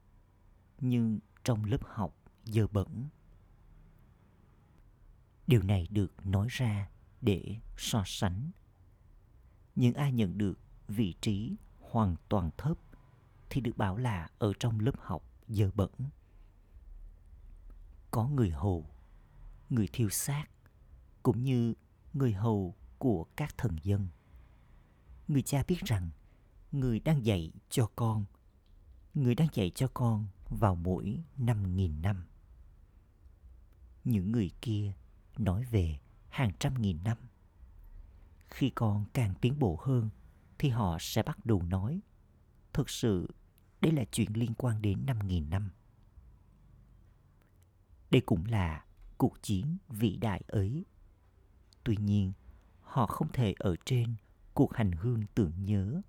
nhưng 0.80 1.18
trong 1.44 1.64
lớp 1.64 1.84
học 1.84 2.16
dơ 2.44 2.66
bẩn 2.66 3.08
điều 5.46 5.62
này 5.62 5.86
được 5.90 6.26
nói 6.26 6.46
ra 6.50 6.90
để 7.20 7.56
so 7.76 8.02
sánh 8.06 8.50
những 9.78 9.94
ai 9.94 10.12
nhận 10.12 10.38
được 10.38 10.58
vị 10.88 11.14
trí 11.20 11.56
hoàn 11.80 12.16
toàn 12.28 12.50
thấp 12.56 12.78
thì 13.50 13.60
được 13.60 13.76
bảo 13.76 13.96
là 13.96 14.28
ở 14.38 14.52
trong 14.60 14.80
lớp 14.80 14.92
học 14.98 15.22
dơ 15.48 15.70
bẩn. 15.74 15.90
Có 18.10 18.28
người 18.28 18.50
hầu, 18.50 18.86
người 19.70 19.88
thiêu 19.92 20.10
xác, 20.10 20.44
cũng 21.22 21.44
như 21.44 21.74
người 22.14 22.32
hầu 22.32 22.74
của 22.98 23.26
các 23.36 23.58
thần 23.58 23.76
dân. 23.82 24.08
Người 25.28 25.42
cha 25.42 25.62
biết 25.68 25.80
rằng 25.84 26.10
người 26.72 27.00
đang 27.00 27.26
dạy 27.26 27.52
cho 27.70 27.90
con, 27.96 28.24
người 29.14 29.34
đang 29.34 29.48
dạy 29.52 29.70
cho 29.74 29.88
con 29.94 30.26
vào 30.48 30.74
mỗi 30.74 31.18
năm 31.36 31.76
nghìn 31.76 32.02
năm. 32.02 32.26
Những 34.04 34.32
người 34.32 34.50
kia 34.60 34.92
nói 35.38 35.64
về 35.64 35.98
hàng 36.28 36.52
trăm 36.58 36.82
nghìn 36.82 37.04
năm. 37.04 37.18
Khi 38.50 38.70
con 38.70 39.04
càng 39.12 39.34
tiến 39.40 39.58
bộ 39.58 39.78
hơn 39.82 40.08
thì 40.58 40.68
họ 40.68 40.96
sẽ 41.00 41.22
bắt 41.22 41.46
đầu 41.46 41.62
nói 41.62 42.00
thực 42.72 42.90
sự 42.90 43.28
đây 43.80 43.92
là 43.92 44.04
chuyện 44.12 44.28
liên 44.34 44.54
quan 44.54 44.82
đến 44.82 45.06
năm 45.06 45.18
nghìn 45.26 45.50
năm. 45.50 45.70
Đây 48.10 48.20
cũng 48.20 48.44
là 48.44 48.84
cuộc 49.18 49.42
chiến 49.42 49.76
vĩ 49.88 50.16
đại 50.16 50.42
ấy. 50.46 50.84
Tuy 51.84 51.96
nhiên, 51.96 52.32
họ 52.82 53.06
không 53.06 53.32
thể 53.32 53.54
ở 53.58 53.76
trên 53.84 54.14
cuộc 54.54 54.74
hành 54.74 54.92
hương 54.92 55.22
tưởng 55.34 55.64
nhớ. 55.64 56.02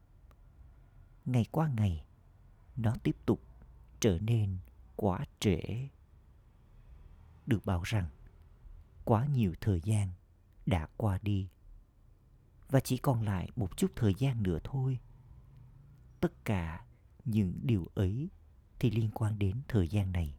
Ngày 1.25 1.45
qua 1.51 1.67
ngày, 1.77 2.05
nó 2.75 2.95
tiếp 3.03 3.15
tục 3.25 3.41
trở 3.99 4.19
nên 4.19 4.57
quá 4.95 5.25
trễ. 5.39 5.87
Được 7.45 7.65
bảo 7.65 7.83
rằng, 7.83 8.09
quá 9.05 9.25
nhiều 9.25 9.53
thời 9.61 9.81
gian 9.81 10.09
đã 10.65 10.87
qua 10.97 11.19
đi 11.21 11.47
và 12.69 12.79
chỉ 12.79 12.97
còn 12.97 13.21
lại 13.21 13.49
một 13.55 13.77
chút 13.77 13.91
thời 13.95 14.13
gian 14.17 14.43
nữa 14.43 14.59
thôi. 14.63 14.99
Tất 16.19 16.45
cả 16.45 16.85
những 17.25 17.59
điều 17.63 17.87
ấy 17.95 18.29
thì 18.79 18.91
liên 18.91 19.09
quan 19.13 19.39
đến 19.39 19.61
thời 19.67 19.87
gian 19.87 20.11
này. 20.11 20.35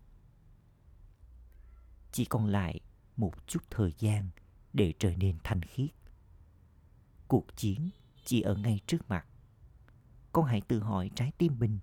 Chỉ 2.13 2.25
còn 2.25 2.47
lại 2.47 2.81
một 3.17 3.47
chút 3.47 3.61
thời 3.71 3.93
gian 3.99 4.31
để 4.73 4.95
trở 4.99 5.17
nên 5.17 5.39
thanh 5.45 5.61
khiết. 5.63 5.91
Cuộc 7.29 7.47
chiến 7.57 7.91
chỉ 8.25 8.41
ở 8.41 8.55
ngay 8.55 8.81
trước 8.87 9.09
mặt. 9.09 9.27
Con 10.33 10.45
hãy 10.45 10.61
tự 10.61 10.81
hỏi 10.81 11.11
trái 11.15 11.33
tim 11.39 11.59
mình. 11.59 11.79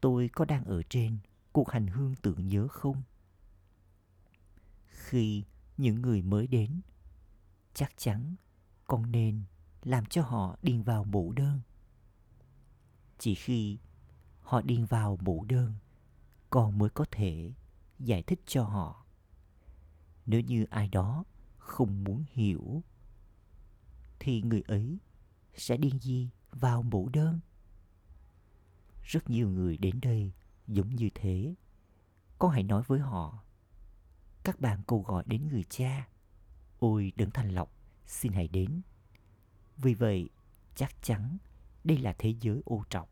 Tôi 0.00 0.30
có 0.32 0.44
đang 0.44 0.64
ở 0.64 0.82
trên 0.82 1.18
cuộc 1.52 1.70
hành 1.70 1.86
hương 1.86 2.14
tưởng 2.22 2.48
nhớ 2.48 2.68
không? 2.68 3.02
Khi 4.86 5.44
những 5.76 6.02
người 6.02 6.22
mới 6.22 6.46
đến, 6.46 6.80
chắc 7.74 7.92
chắn 7.96 8.36
con 8.90 9.12
nên 9.12 9.42
làm 9.82 10.06
cho 10.06 10.22
họ 10.22 10.56
điền 10.62 10.82
vào 10.82 11.04
mẫu 11.04 11.32
đơn. 11.32 11.60
Chỉ 13.18 13.34
khi 13.34 13.78
họ 14.40 14.62
điền 14.62 14.84
vào 14.84 15.18
mẫu 15.20 15.44
đơn, 15.48 15.74
con 16.50 16.78
mới 16.78 16.90
có 16.90 17.04
thể 17.10 17.52
giải 17.98 18.22
thích 18.22 18.40
cho 18.46 18.64
họ. 18.64 19.04
Nếu 20.26 20.40
như 20.40 20.66
ai 20.70 20.88
đó 20.88 21.24
không 21.58 22.04
muốn 22.04 22.24
hiểu, 22.32 22.82
thì 24.18 24.42
người 24.42 24.62
ấy 24.62 24.98
sẽ 25.54 25.76
điền 25.76 25.98
gì 25.98 26.30
vào 26.50 26.82
mẫu 26.82 27.08
đơn? 27.12 27.40
Rất 29.02 29.30
nhiều 29.30 29.48
người 29.48 29.76
đến 29.76 30.00
đây 30.02 30.32
giống 30.66 30.96
như 30.96 31.08
thế. 31.14 31.54
Con 32.38 32.50
hãy 32.50 32.62
nói 32.62 32.82
với 32.86 33.00
họ, 33.00 33.42
các 34.44 34.60
bạn 34.60 34.82
cầu 34.86 35.02
gọi 35.02 35.24
đến 35.26 35.48
người 35.48 35.64
cha. 35.64 36.08
Ôi, 36.78 37.12
đấng 37.16 37.30
thành 37.30 37.50
lọc 37.50 37.79
xin 38.10 38.32
hãy 38.32 38.48
đến. 38.48 38.80
Vì 39.76 39.94
vậy 39.94 40.28
chắc 40.74 41.02
chắn 41.02 41.38
đây 41.84 41.98
là 41.98 42.14
thế 42.18 42.34
giới 42.40 42.62
ô 42.64 42.84
trọng. 42.90 43.08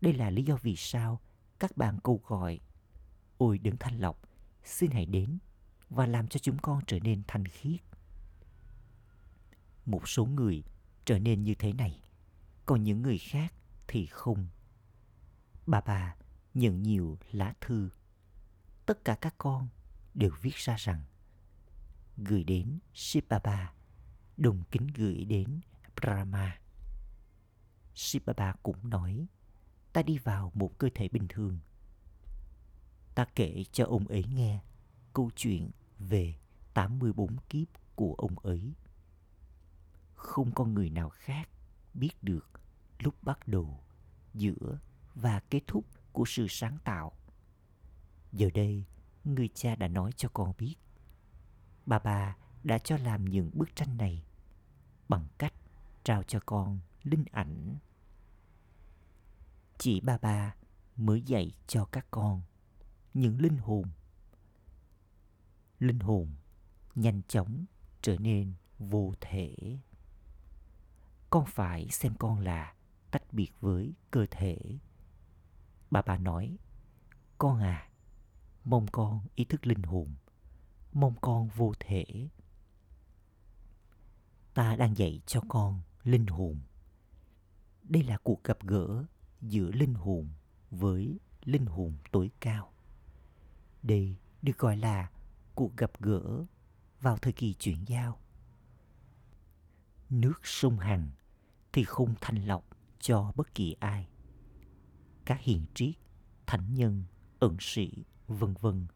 Đây 0.00 0.12
là 0.12 0.30
lý 0.30 0.42
do 0.42 0.56
vì 0.62 0.76
sao 0.76 1.20
các 1.58 1.76
bạn 1.76 1.98
cầu 2.04 2.20
gọi 2.26 2.60
ôi 3.38 3.58
đứng 3.58 3.76
thanh 3.76 4.00
lọc 4.00 4.20
xin 4.64 4.90
hãy 4.90 5.06
đến 5.06 5.38
và 5.90 6.06
làm 6.06 6.28
cho 6.28 6.38
chúng 6.38 6.58
con 6.58 6.80
trở 6.86 6.98
nên 6.98 7.22
thanh 7.28 7.48
khiết. 7.48 7.80
Một 9.86 10.08
số 10.08 10.24
người 10.24 10.64
trở 11.04 11.18
nên 11.18 11.42
như 11.42 11.54
thế 11.54 11.72
này 11.72 12.02
còn 12.66 12.84
những 12.84 13.02
người 13.02 13.18
khác 13.18 13.54
thì 13.88 14.06
không. 14.06 14.46
Bà 15.66 15.80
bà 15.80 16.16
nhận 16.54 16.82
nhiều 16.82 17.18
lá 17.32 17.54
thư. 17.60 17.90
Tất 18.86 19.04
cả 19.04 19.14
các 19.14 19.34
con 19.38 19.68
đều 20.14 20.30
viết 20.42 20.54
ra 20.54 20.76
rằng 20.78 21.04
gửi 22.16 22.44
đến 22.44 22.78
Shibaba, 22.94 23.72
đồng 24.36 24.62
kính 24.70 24.86
gửi 24.94 25.24
đến 25.24 25.60
Brahma. 25.96 26.58
Shibaba 27.94 28.52
cũng 28.62 28.90
nói, 28.90 29.26
ta 29.92 30.02
đi 30.02 30.18
vào 30.18 30.52
một 30.54 30.78
cơ 30.78 30.88
thể 30.94 31.08
bình 31.08 31.28
thường. 31.28 31.58
Ta 33.14 33.24
kể 33.34 33.64
cho 33.72 33.84
ông 33.84 34.08
ấy 34.08 34.24
nghe 34.34 34.60
câu 35.12 35.30
chuyện 35.36 35.70
về 35.98 36.34
84 36.74 37.36
kiếp 37.48 37.68
của 37.94 38.14
ông 38.18 38.38
ấy. 38.38 38.74
Không 40.14 40.52
có 40.54 40.64
người 40.64 40.90
nào 40.90 41.08
khác 41.08 41.48
biết 41.94 42.22
được 42.22 42.50
lúc 42.98 43.14
bắt 43.22 43.48
đầu, 43.48 43.80
giữa 44.34 44.78
và 45.14 45.40
kết 45.40 45.62
thúc 45.66 45.84
của 46.12 46.24
sự 46.26 46.46
sáng 46.48 46.78
tạo. 46.84 47.12
Giờ 48.32 48.50
đây, 48.54 48.84
người 49.24 49.48
cha 49.54 49.76
đã 49.76 49.88
nói 49.88 50.12
cho 50.16 50.28
con 50.28 50.52
biết 50.58 50.74
bà 51.86 51.98
bà 51.98 52.36
đã 52.64 52.78
cho 52.78 52.96
làm 52.96 53.24
những 53.24 53.50
bức 53.54 53.76
tranh 53.76 53.96
này 53.96 54.24
bằng 55.08 55.26
cách 55.38 55.54
trao 56.04 56.22
cho 56.22 56.40
con 56.46 56.78
linh 57.02 57.24
ảnh. 57.32 57.76
Chỉ 59.78 60.00
ba 60.00 60.18
ba 60.18 60.54
mới 60.96 61.22
dạy 61.22 61.52
cho 61.66 61.84
các 61.84 62.06
con 62.10 62.42
những 63.14 63.40
linh 63.40 63.56
hồn. 63.56 63.90
Linh 65.78 66.00
hồn 66.00 66.34
nhanh 66.94 67.22
chóng 67.28 67.64
trở 68.02 68.16
nên 68.18 68.54
vô 68.78 69.14
thể. 69.20 69.78
Con 71.30 71.44
phải 71.46 71.88
xem 71.88 72.14
con 72.18 72.38
là 72.38 72.74
tách 73.10 73.32
biệt 73.32 73.50
với 73.60 73.92
cơ 74.10 74.26
thể. 74.30 74.58
Bà 75.90 76.02
bà 76.02 76.18
nói, 76.18 76.56
con 77.38 77.60
à 77.60 77.88
mong 78.64 78.86
con 78.86 79.20
ý 79.34 79.44
thức 79.44 79.66
linh 79.66 79.82
hồn, 79.82 80.14
mong 80.92 81.14
con 81.20 81.48
vô 81.48 81.72
thể 81.80 82.04
ta 84.54 84.76
đang 84.76 84.96
dạy 84.96 85.20
cho 85.26 85.40
con 85.48 85.80
linh 86.02 86.26
hồn. 86.26 86.60
Đây 87.82 88.02
là 88.02 88.18
cuộc 88.22 88.44
gặp 88.44 88.58
gỡ 88.66 89.04
giữa 89.40 89.70
linh 89.70 89.94
hồn 89.94 90.28
với 90.70 91.18
linh 91.44 91.66
hồn 91.66 91.94
tối 92.12 92.30
cao. 92.40 92.72
Đây 93.82 94.16
được 94.42 94.58
gọi 94.58 94.76
là 94.76 95.10
cuộc 95.54 95.76
gặp 95.76 95.90
gỡ 96.00 96.44
vào 97.00 97.16
thời 97.16 97.32
kỳ 97.32 97.54
chuyển 97.54 97.84
giao. 97.86 98.18
Nước 100.10 100.40
sông 100.42 100.78
hằng 100.78 101.10
thì 101.72 101.84
không 101.84 102.14
thanh 102.20 102.46
lọc 102.46 102.64
cho 103.00 103.32
bất 103.36 103.54
kỳ 103.54 103.76
ai. 103.80 104.08
Các 105.24 105.40
hiền 105.40 105.64
triết, 105.74 105.94
thánh 106.46 106.74
nhân, 106.74 107.04
ẩn 107.38 107.56
sĩ, 107.60 108.04
vân 108.26 108.54
vân, 108.60 108.86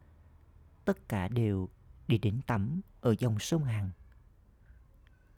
tất 0.84 1.08
cả 1.08 1.28
đều 1.28 1.68
đi 2.08 2.18
đến 2.18 2.40
tắm 2.46 2.80
ở 3.00 3.14
dòng 3.18 3.38
sông 3.38 3.64
Hằng. 3.64 3.90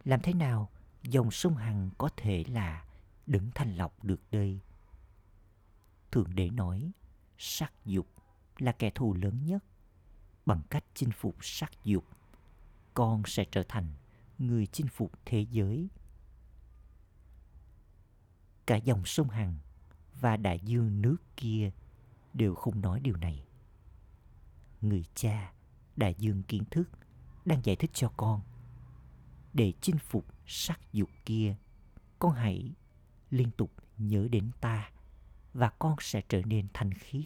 Làm 0.09 0.21
thế 0.23 0.35
nào 0.35 0.71
dòng 1.03 1.31
sông 1.31 1.57
Hằng 1.57 1.91
có 1.99 2.09
thể 2.17 2.45
là 2.49 2.85
đứng 3.27 3.51
thanh 3.55 3.77
lọc 3.77 4.05
được 4.05 4.21
đây? 4.31 4.61
Thượng 6.11 6.35
đế 6.35 6.51
nói, 6.51 6.93
sắc 7.39 7.73
dục 7.85 8.07
là 8.59 8.73
kẻ 8.73 8.91
thù 8.91 9.15
lớn 9.15 9.45
nhất. 9.45 9.65
Bằng 10.47 10.63
cách 10.71 10.85
chinh 10.95 11.11
phục 11.11 11.37
sắc 11.41 11.85
dục, 11.85 12.05
con 12.95 13.23
sẽ 13.27 13.45
trở 13.45 13.63
thành 13.69 13.93
người 14.39 14.67
chinh 14.67 14.87
phục 14.89 15.13
thế 15.25 15.47
giới. 15.51 15.89
Cả 18.67 18.77
dòng 18.77 19.05
sông 19.05 19.29
Hằng 19.29 19.55
và 20.21 20.37
đại 20.37 20.61
dương 20.61 21.03
nước 21.03 21.17
kia 21.37 21.71
đều 22.35 22.55
không 22.55 22.81
nói 22.81 23.01
điều 23.01 23.17
này. 23.17 23.45
Người 24.81 25.05
cha 25.15 25.53
đại 25.97 26.15
dương 26.19 26.43
kiến 26.43 26.65
thức 26.71 26.91
đang 27.45 27.65
giải 27.65 27.77
thích 27.77 27.91
cho 27.95 28.13
con 28.17 28.41
để 29.59 29.73
chinh 29.81 29.99
phục 29.99 30.27
sắc 30.47 30.81
dục 30.93 31.11
kia. 31.25 31.57
Con 32.19 32.33
hãy 32.33 32.73
liên 33.31 33.51
tục 33.51 33.73
nhớ 33.99 34.29
đến 34.31 34.51
ta 34.61 34.91
và 35.53 35.71
con 35.79 35.97
sẽ 36.01 36.23
trở 36.29 36.43
nên 36.45 36.67
thanh 36.75 36.95
khiết. 36.95 37.25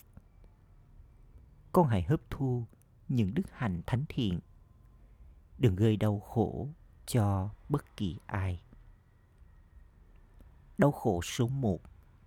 Con 1.73 1.89
hãy 1.89 2.03
hấp 2.03 2.21
thu 2.31 2.67
những 3.09 3.35
đức 3.35 3.43
hạnh 3.53 3.83
thánh 3.87 4.05
thiện. 4.09 4.41
Đừng 5.59 5.77
gây 5.77 5.97
đau 5.97 6.21
khổ 6.21 6.69
cho 7.07 7.51
bất 7.69 7.97
kỳ 7.97 8.19
ai. 8.27 8.63
Đau 10.79 10.93
khổ 10.93 11.23
số 11.23 11.49
một 11.49 11.81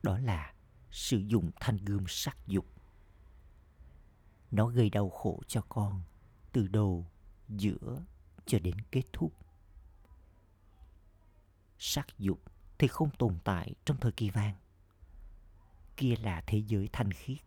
đó 0.04 0.20
là 0.20 0.54
sử 0.92 1.18
dụng 1.18 1.52
thanh 1.60 1.78
gươm 1.78 2.04
sắc 2.08 2.38
dục. 2.48 2.66
Nó 4.52 4.68
gây 4.68 4.90
đau 4.90 5.10
khổ 5.10 5.42
cho 5.48 5.62
con 5.70 6.02
từ 6.52 6.68
đầu, 6.68 7.06
giữa 7.50 8.04
cho 8.46 8.60
đến 8.60 8.76
kết 8.92 9.04
thúc. 9.14 9.45
Sắc 11.78 12.08
dục 12.20 12.42
thì 12.78 12.88
không 12.88 13.10
tồn 13.18 13.38
tại 13.44 13.76
trong 13.86 13.98
thời 13.98 14.12
kỳ 14.12 14.30
vàng. 14.30 14.56
Kia 15.98 16.16
là 16.16 16.44
thế 16.48 16.58
giới 16.68 16.90
thanh 16.94 17.12
khiết, 17.12 17.38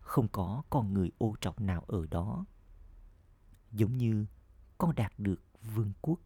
không 0.00 0.28
có 0.28 0.62
con 0.70 0.94
người 0.94 1.10
ô 1.18 1.36
trọng 1.40 1.54
nào 1.58 1.84
ở 1.86 2.06
đó. 2.10 2.44
Giống 3.72 3.98
như 3.98 4.26
con 4.78 4.94
đạt 4.94 5.12
được 5.18 5.42
vương 5.62 5.92
quốc 6.00 6.20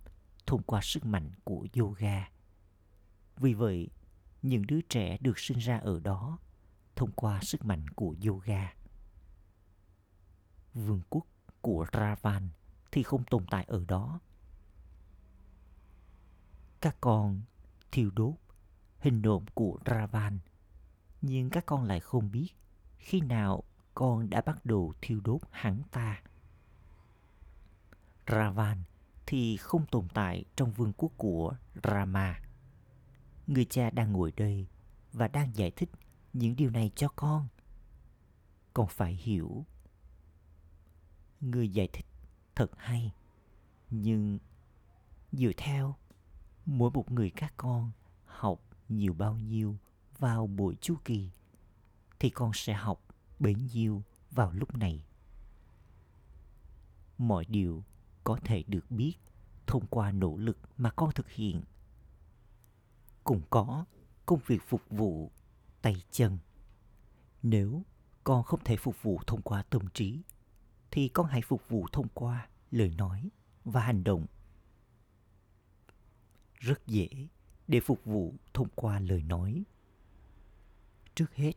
thông 0.47 0.63
qua 0.63 0.81
sức 0.83 1.07
mạnh 1.07 1.31
của 1.45 1.67
yoga. 1.79 2.29
Vì 3.37 3.55
vậy, 3.55 3.89
những 4.43 4.67
đứa 4.67 4.81
trẻ 4.81 5.19
được 5.21 5.39
sinh 5.39 5.59
ra 5.59 5.79
ở 5.79 6.01
đó 6.01 6.39
thông 6.97 7.13
qua 7.13 7.41
sức 7.43 7.65
mạnh 7.65 7.89
của 7.89 8.15
yoga. 8.27 8.75
Vương 10.75 11.01
quốc 11.11 11.27
của 11.61 11.87
Ravan 11.93 12.49
thì 12.93 13.03
không 13.03 13.25
tồn 13.25 13.47
tại 13.51 13.65
ở 13.69 13.85
đó. 13.89 14.21
Các 16.87 16.97
con 17.01 17.41
thiêu 17.93 18.11
đốt 18.11 18.35
hình 18.99 19.23
nộm 19.23 19.45
của 19.55 19.79
Ravan, 19.87 20.39
nhưng 21.23 21.51
các 21.51 21.67
con 21.67 21.85
lại 21.85 22.01
không 22.01 22.31
biết 22.31 22.49
khi 22.99 23.21
nào 23.21 23.63
con 23.95 24.31
đã 24.31 24.41
bắt 24.41 24.67
đầu 24.67 24.95
thiêu 25.01 25.21
đốt 25.25 25.41
hắn 25.51 25.83
ta. 25.91 26.23
Ravan 28.27 28.83
thì 29.27 29.57
không 29.57 29.87
tồn 29.87 30.09
tại 30.15 30.45
trong 30.57 30.73
vương 30.73 30.93
quốc 30.93 31.13
của 31.17 31.57
Rama. 31.83 32.41
Người 33.47 33.65
cha 33.65 33.91
đang 33.91 34.13
ngồi 34.13 34.33
đây 34.37 34.67
và 35.13 35.29
đang 35.29 35.57
giải 35.57 35.71
thích 35.71 35.91
những 36.33 36.57
điều 36.57 36.71
này 36.71 36.91
cho 36.97 37.09
con. 37.09 37.49
Con 38.75 38.87
phải 38.89 39.15
hiểu. 39.15 39.65
Người 41.41 41.69
giải 41.69 41.89
thích 41.93 42.07
thật 42.55 42.71
hay, 42.77 43.13
nhưng 43.91 44.39
dựa 45.33 45.53
theo 45.57 45.97
mỗi 46.67 46.91
một 46.91 47.11
người 47.11 47.31
các 47.31 47.55
con 47.57 47.91
học 48.25 48.61
nhiều 48.89 49.15
bao 49.15 49.37
nhiêu 49.37 49.77
vào 50.19 50.47
buổi 50.47 50.77
chu 50.81 50.95
kỳ 51.05 51.31
thì 52.19 52.31
con 52.31 52.51
sẽ 52.55 52.73
học 52.73 53.05
bấy 53.39 53.55
nhiêu 53.55 54.03
vào 54.31 54.53
lúc 54.53 54.77
này. 54.77 55.05
Mọi 57.19 57.45
điều 57.45 57.85
có 58.25 58.39
thể 58.45 58.65
được 58.67 58.91
biết 58.91 59.15
thông 59.67 59.87
qua 59.87 60.13
nỗ 60.13 60.37
lực 60.37 60.59
mà 60.77 60.91
con 60.91 61.13
thực 61.13 61.31
hiện. 61.31 61.63
Cũng 63.25 63.43
có 63.51 63.85
công 64.27 64.41
việc 64.47 64.63
phục 64.67 64.83
vụ 64.91 65.31
tay 65.83 66.03
chân. 66.11 66.39
Nếu 67.43 67.83
con 68.25 68.43
không 68.43 68.65
thể 68.65 68.77
phục 68.77 69.03
vụ 69.03 69.21
thông 69.27 69.43
qua 69.43 69.63
tâm 69.63 69.83
trí, 69.95 70.23
thì 70.91 71.09
con 71.09 71.27
hãy 71.27 71.43
phục 71.43 71.69
vụ 71.69 71.87
thông 71.93 72.09
qua 72.15 72.49
lời 72.71 72.95
nói 72.99 73.31
và 73.65 73.81
hành 73.81 74.05
động. 74.05 74.27
Rất 76.57 76.87
dễ 76.87 77.09
để 77.69 77.81
phục 77.81 78.05
vụ 78.05 78.35
thông 78.55 78.69
qua 78.75 79.01
lời 79.01 79.23
nói. 79.23 79.65
Trước 81.15 81.35
hết, 81.35 81.53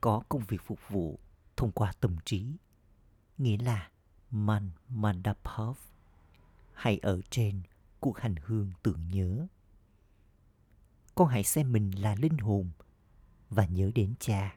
có 0.00 0.22
công 0.28 0.44
việc 0.48 0.62
phục 0.64 0.78
vụ 0.88 1.18
thông 1.56 1.72
qua 1.72 1.92
tâm 2.00 2.16
trí, 2.24 2.46
nghĩa 3.38 3.56
là 3.56 3.90
Man 4.30 4.70
Mandapov 4.88 5.78
hay 6.72 6.98
ở 6.98 7.20
trên 7.30 7.62
cuộc 8.00 8.18
hành 8.18 8.34
hương 8.42 8.72
tưởng 8.82 9.08
nhớ. 9.08 9.46
Con 11.14 11.28
hãy 11.28 11.44
xem 11.44 11.72
mình 11.72 12.02
là 12.02 12.14
linh 12.14 12.38
hồn 12.38 12.70
và 13.50 13.66
nhớ 13.66 13.90
đến 13.94 14.14
cha. 14.20 14.56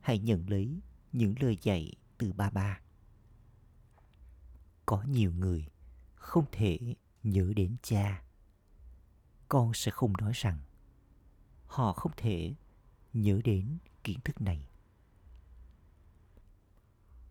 Hãy 0.00 0.18
nhận 0.18 0.50
lấy 0.50 0.80
những 1.12 1.34
lời 1.40 1.58
dạy 1.62 1.92
từ 2.18 2.32
ba 2.32 2.50
ba. 2.50 2.80
Có 4.86 5.02
nhiều 5.02 5.32
người 5.32 5.68
không 6.14 6.44
thể 6.52 6.78
nhớ 7.22 7.52
đến 7.56 7.76
cha. 7.82 8.22
Con 9.48 9.74
sẽ 9.74 9.90
không 9.90 10.12
nói 10.12 10.32
rằng 10.34 10.58
họ 11.66 11.92
không 11.92 12.12
thể 12.16 12.54
nhớ 13.12 13.40
đến 13.44 13.78
kiến 14.04 14.18
thức 14.24 14.40
này. 14.40 14.68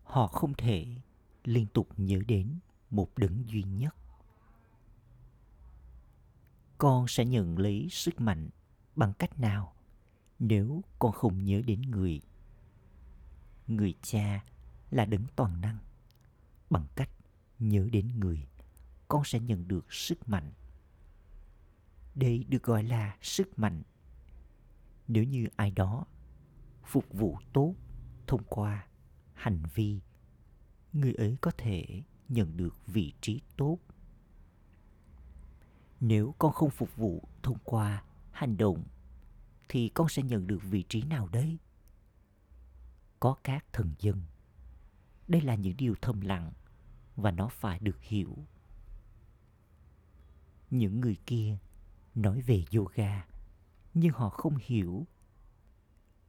Họ 0.04 0.26
không 0.26 0.54
thể 0.54 0.86
liên 1.44 1.66
tục 1.66 1.88
nhớ 1.96 2.20
đến 2.28 2.58
một 2.90 3.18
đấng 3.18 3.48
duy 3.48 3.62
nhất 3.62 3.94
con 6.78 7.08
sẽ 7.08 7.24
nhận 7.24 7.58
lấy 7.58 7.88
sức 7.90 8.20
mạnh 8.20 8.48
bằng 8.96 9.12
cách 9.18 9.40
nào 9.40 9.72
nếu 10.38 10.82
con 10.98 11.12
không 11.12 11.44
nhớ 11.44 11.62
đến 11.66 11.82
người 11.82 12.20
người 13.66 13.94
cha 14.02 14.44
là 14.90 15.04
đấng 15.04 15.26
toàn 15.36 15.60
năng 15.60 15.78
bằng 16.70 16.86
cách 16.94 17.10
nhớ 17.58 17.88
đến 17.92 18.20
người 18.20 18.47
con 19.08 19.24
sẽ 19.24 19.40
nhận 19.40 19.68
được 19.68 19.92
sức 19.92 20.28
mạnh. 20.28 20.52
Đây 22.14 22.44
được 22.48 22.62
gọi 22.62 22.82
là 22.82 23.16
sức 23.22 23.58
mạnh. 23.58 23.82
Nếu 25.08 25.24
như 25.24 25.48
ai 25.56 25.70
đó 25.70 26.04
phục 26.84 27.04
vụ 27.12 27.38
tốt 27.52 27.74
thông 28.26 28.44
qua 28.44 28.86
hành 29.34 29.62
vi, 29.74 30.00
người 30.92 31.14
ấy 31.14 31.36
có 31.40 31.50
thể 31.50 32.02
nhận 32.28 32.56
được 32.56 32.86
vị 32.86 33.12
trí 33.20 33.40
tốt. 33.56 33.78
Nếu 36.00 36.34
con 36.38 36.52
không 36.52 36.70
phục 36.70 36.96
vụ 36.96 37.28
thông 37.42 37.58
qua 37.64 38.02
hành 38.30 38.56
động, 38.56 38.84
thì 39.68 39.88
con 39.88 40.08
sẽ 40.08 40.22
nhận 40.22 40.46
được 40.46 40.62
vị 40.62 40.84
trí 40.88 41.02
nào 41.02 41.28
đấy. 41.28 41.58
có 43.20 43.36
các 43.44 43.64
thần 43.72 43.94
dân. 43.98 44.22
Đây 45.28 45.40
là 45.40 45.54
những 45.54 45.76
điều 45.76 45.94
thầm 46.02 46.20
lặng 46.20 46.52
và 47.16 47.30
nó 47.30 47.48
phải 47.48 47.78
được 47.78 48.02
hiểu 48.02 48.36
những 50.70 51.00
người 51.00 51.16
kia 51.26 51.58
nói 52.14 52.40
về 52.40 52.64
yoga, 52.74 53.26
nhưng 53.94 54.12
họ 54.12 54.28
không 54.28 54.56
hiểu. 54.60 55.06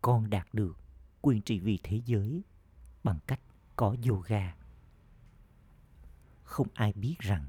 Con 0.02 0.30
đạt 0.30 0.48
được 0.54 0.78
quyền 1.22 1.42
trị 1.42 1.60
vì 1.60 1.80
thế 1.84 2.02
giới 2.06 2.44
bằng 3.04 3.20
cách 3.28 3.42
có 3.76 3.96
yoga. 4.10 4.56
Không 6.44 6.68
ai 6.74 6.94
biết 6.94 7.16
rằng 7.20 7.46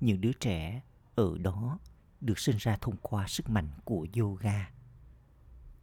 những 0.00 0.20
đứa 0.20 0.32
trẻ 0.32 0.82
ở 1.14 1.38
đó 1.38 1.78
được 2.20 2.38
sinh 2.38 2.56
ra 2.58 2.76
thông 2.80 2.96
qua 3.02 3.28
sức 3.28 3.50
mạnh 3.50 3.70
của 3.84 4.06
yoga. 4.18 4.70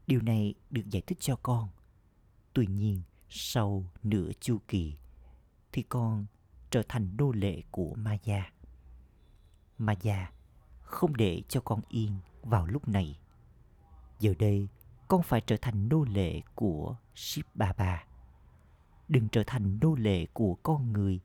Điều 0.08 0.21
này 0.21 0.53
được 0.69 0.89
giải 0.89 1.03
thích 1.08 1.17
cho 1.21 1.36
con. 1.36 1.69
Tuy 2.53 2.67
nhiên, 2.67 3.01
sau 3.29 3.91
nửa 4.03 4.32
chu 4.39 4.58
kỳ 4.67 4.97
thì 5.71 5.82
con 5.82 6.25
trở 6.71 6.84
thành 6.89 7.17
nô 7.17 7.32
lệ 7.32 7.62
của 7.71 7.95
maya 7.95 8.51
mà 9.79 9.93
già 10.01 10.31
không 10.81 11.17
để 11.17 11.41
cho 11.49 11.61
con 11.61 11.81
yên 11.89 12.19
vào 12.41 12.65
lúc 12.65 12.87
này. 12.87 13.19
Giờ 14.19 14.33
đây, 14.39 14.67
con 15.07 15.23
phải 15.23 15.41
trở 15.41 15.57
thành 15.57 15.89
nô 15.89 16.03
lệ 16.03 16.41
của 16.55 16.95
ship 17.15 17.55
baba 17.55 18.03
đừng 19.09 19.29
trở 19.29 19.43
thành 19.47 19.79
nô 19.81 19.95
lệ 19.95 20.25
của 20.33 20.55
con 20.63 20.93
người. 20.93 21.19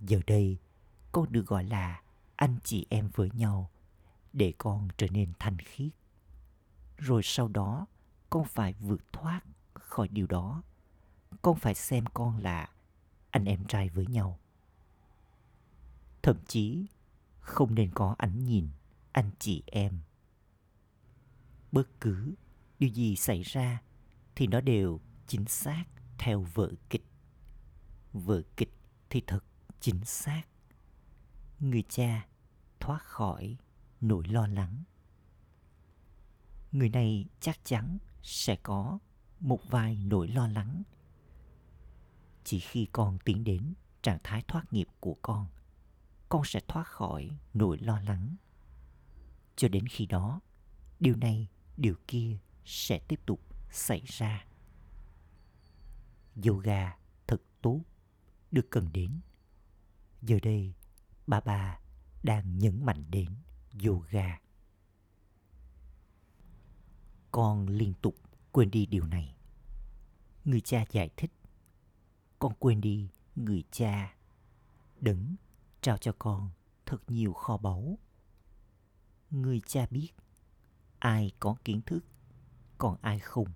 Giờ 0.00 0.20
đây, 0.26 0.58
con 1.12 1.32
được 1.32 1.46
gọi 1.46 1.64
là 1.64 2.02
anh 2.36 2.58
chị 2.64 2.86
em 2.90 3.10
với 3.14 3.30
nhau 3.34 3.70
để 4.32 4.52
con 4.58 4.88
trở 4.96 5.06
nên 5.10 5.32
thanh 5.38 5.58
khiết. 5.58 5.92
Rồi 6.98 7.22
sau 7.24 7.48
đó, 7.48 7.86
con 8.30 8.44
phải 8.44 8.72
vượt 8.72 9.12
thoát 9.12 9.40
khỏi 9.74 10.08
điều 10.08 10.26
đó. 10.26 10.62
Con 11.42 11.56
phải 11.56 11.74
xem 11.74 12.04
con 12.14 12.38
là 12.38 12.68
anh 13.30 13.44
em 13.44 13.64
trai 13.64 13.88
với 13.88 14.06
nhau. 14.06 14.38
Thậm 16.22 16.36
chí 16.46 16.86
không 17.50 17.74
nên 17.74 17.90
có 17.94 18.14
ánh 18.18 18.44
nhìn, 18.44 18.68
anh 19.12 19.30
chị 19.38 19.62
em. 19.66 20.00
Bất 21.72 22.00
cứ 22.00 22.34
điều 22.78 22.90
gì 22.90 23.16
xảy 23.16 23.42
ra 23.42 23.82
thì 24.34 24.46
nó 24.46 24.60
đều 24.60 25.00
chính 25.26 25.44
xác 25.44 25.84
theo 26.18 26.42
vở 26.54 26.72
kịch. 26.90 27.04
Vở 28.12 28.42
kịch 28.56 28.74
thì 29.10 29.22
thật 29.26 29.44
chính 29.80 30.04
xác. 30.04 30.42
Người 31.60 31.84
cha 31.88 32.26
thoát 32.80 33.02
khỏi 33.02 33.56
nỗi 34.00 34.24
lo 34.28 34.46
lắng. 34.46 34.84
Người 36.72 36.88
này 36.88 37.26
chắc 37.40 37.64
chắn 37.64 37.98
sẽ 38.22 38.56
có 38.62 38.98
một 39.40 39.60
vài 39.70 39.96
nỗi 39.96 40.28
lo 40.28 40.48
lắng. 40.48 40.82
Chỉ 42.44 42.58
khi 42.58 42.86
con 42.92 43.18
tiến 43.24 43.44
đến 43.44 43.74
trạng 44.02 44.18
thái 44.24 44.42
thoát 44.48 44.72
nghiệp 44.72 44.88
của 45.00 45.16
con 45.22 45.46
con 46.30 46.44
sẽ 46.44 46.60
thoát 46.68 46.84
khỏi 46.84 47.30
nỗi 47.54 47.78
lo 47.78 48.00
lắng. 48.00 48.36
Cho 49.56 49.68
đến 49.68 49.86
khi 49.86 50.06
đó, 50.06 50.40
điều 51.00 51.16
này, 51.16 51.48
điều 51.76 51.94
kia 52.08 52.38
sẽ 52.64 52.98
tiếp 53.08 53.20
tục 53.26 53.40
xảy 53.70 54.02
ra. 54.06 54.46
Yoga 56.46 56.98
thật 57.26 57.42
tốt, 57.62 57.80
được 58.50 58.66
cần 58.70 58.88
đến. 58.92 59.20
Giờ 60.22 60.38
đây, 60.42 60.74
bà 61.26 61.40
bà 61.40 61.80
đang 62.22 62.58
nhấn 62.58 62.84
mạnh 62.84 63.04
đến 63.10 63.28
yoga. 63.84 64.38
Con 67.30 67.66
liên 67.66 67.94
tục 68.02 68.16
quên 68.52 68.70
đi 68.70 68.86
điều 68.86 69.06
này. 69.06 69.34
Người 70.44 70.60
cha 70.60 70.84
giải 70.90 71.10
thích, 71.16 71.30
con 72.38 72.52
quên 72.58 72.80
đi 72.80 73.08
người 73.36 73.64
cha. 73.70 74.14
Đấng 75.00 75.36
trao 75.80 75.98
cho 75.98 76.12
con 76.18 76.50
thật 76.86 77.10
nhiều 77.10 77.32
kho 77.32 77.56
báu. 77.56 77.98
Người 79.30 79.60
cha 79.66 79.86
biết, 79.90 80.10
ai 80.98 81.32
có 81.40 81.56
kiến 81.64 81.80
thức, 81.86 82.04
còn 82.78 82.96
ai 83.02 83.18
không. 83.18 83.48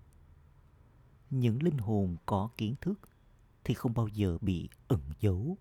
Những 1.31 1.63
linh 1.63 1.79
hồn 1.79 2.17
có 2.27 2.49
kiến 2.57 2.75
thức 2.81 3.01
thì 3.65 3.75
không 3.75 3.95
bao 3.95 4.09
giờ 4.09 4.39
bị 4.41 4.69
ẩn 4.89 5.01
giấu. 5.21 5.59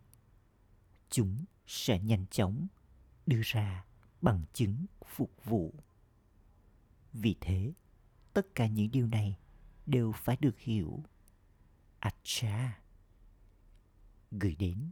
Chúng 1.10 1.46
sẽ 1.68 2.00
nhanh 2.00 2.26
chóng 2.32 2.68
đưa 3.26 3.42
ra 3.44 3.86
bằng 4.22 4.44
chứng 4.54 4.86
phục 5.06 5.32
vụ. 5.44 5.74
Vì 7.14 7.36
thế, 7.42 7.74
tất 8.34 8.56
cả 8.56 8.68
những 8.68 8.92
điều 8.92 9.08
này 9.08 9.38
đều 9.86 10.12
phải 10.12 10.38
được 10.40 10.60
hiểu. 10.60 11.04
Acha, 12.00 12.82
gửi 14.32 14.56
đến 14.56 14.92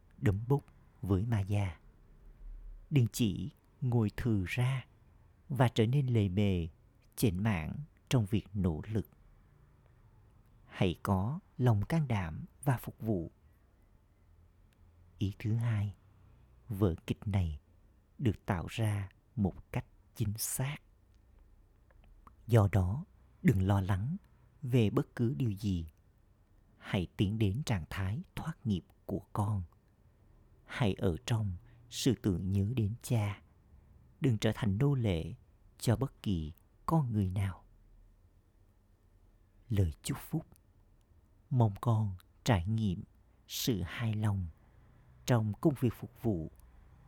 đấm 0.21 0.39
bốc 0.47 0.63
với 1.01 1.25
ma 1.25 1.39
gia 1.39 1.81
đừng 2.91 3.07
chỉ 3.11 3.51
ngồi 3.81 4.11
thừ 4.17 4.45
ra 4.47 4.85
và 5.49 5.67
trở 5.67 5.85
nên 5.85 6.07
lề 6.07 6.29
mề, 6.29 6.67
chểnh 7.15 7.43
mảng 7.43 7.75
trong 8.09 8.25
việc 8.25 8.45
nỗ 8.53 8.81
lực. 8.87 9.07
Hãy 10.65 10.95
có 11.03 11.39
lòng 11.57 11.85
can 11.85 12.07
đảm 12.07 12.45
và 12.63 12.77
phục 12.77 12.99
vụ. 12.99 13.31
Ý 15.17 15.33
thứ 15.39 15.55
hai, 15.55 15.95
vở 16.69 16.95
kịch 17.07 17.27
này 17.27 17.59
được 18.17 18.45
tạo 18.45 18.65
ra 18.69 19.09
một 19.35 19.71
cách 19.71 19.85
chính 20.15 20.33
xác. 20.37 20.77
Do 22.47 22.67
đó, 22.71 23.05
đừng 23.43 23.67
lo 23.67 23.81
lắng 23.81 24.17
về 24.61 24.89
bất 24.89 25.15
cứ 25.15 25.33
điều 25.37 25.51
gì. 25.51 25.91
Hãy 26.77 27.07
tiến 27.17 27.39
đến 27.39 27.63
trạng 27.65 27.85
thái 27.89 28.21
thoát 28.35 28.53
nghiệp 28.63 28.83
của 29.05 29.21
con 29.33 29.63
hãy 30.71 30.93
ở 30.93 31.15
trong 31.25 31.55
sự 31.89 32.13
tưởng 32.21 32.51
nhớ 32.51 32.65
đến 32.75 32.93
cha. 33.01 33.41
Đừng 34.21 34.37
trở 34.37 34.51
thành 34.55 34.77
nô 34.77 34.93
lệ 34.93 35.33
cho 35.79 35.95
bất 35.95 36.23
kỳ 36.23 36.53
con 36.85 37.11
người 37.11 37.29
nào. 37.29 37.63
Lời 39.69 39.93
chúc 40.03 40.17
phúc. 40.29 40.45
Mong 41.49 41.73
con 41.81 42.15
trải 42.43 42.65
nghiệm 42.65 43.03
sự 43.47 43.81
hài 43.85 44.13
lòng 44.13 44.47
trong 45.25 45.53
công 45.61 45.73
việc 45.79 45.93
phục 45.93 46.21
vụ 46.21 46.51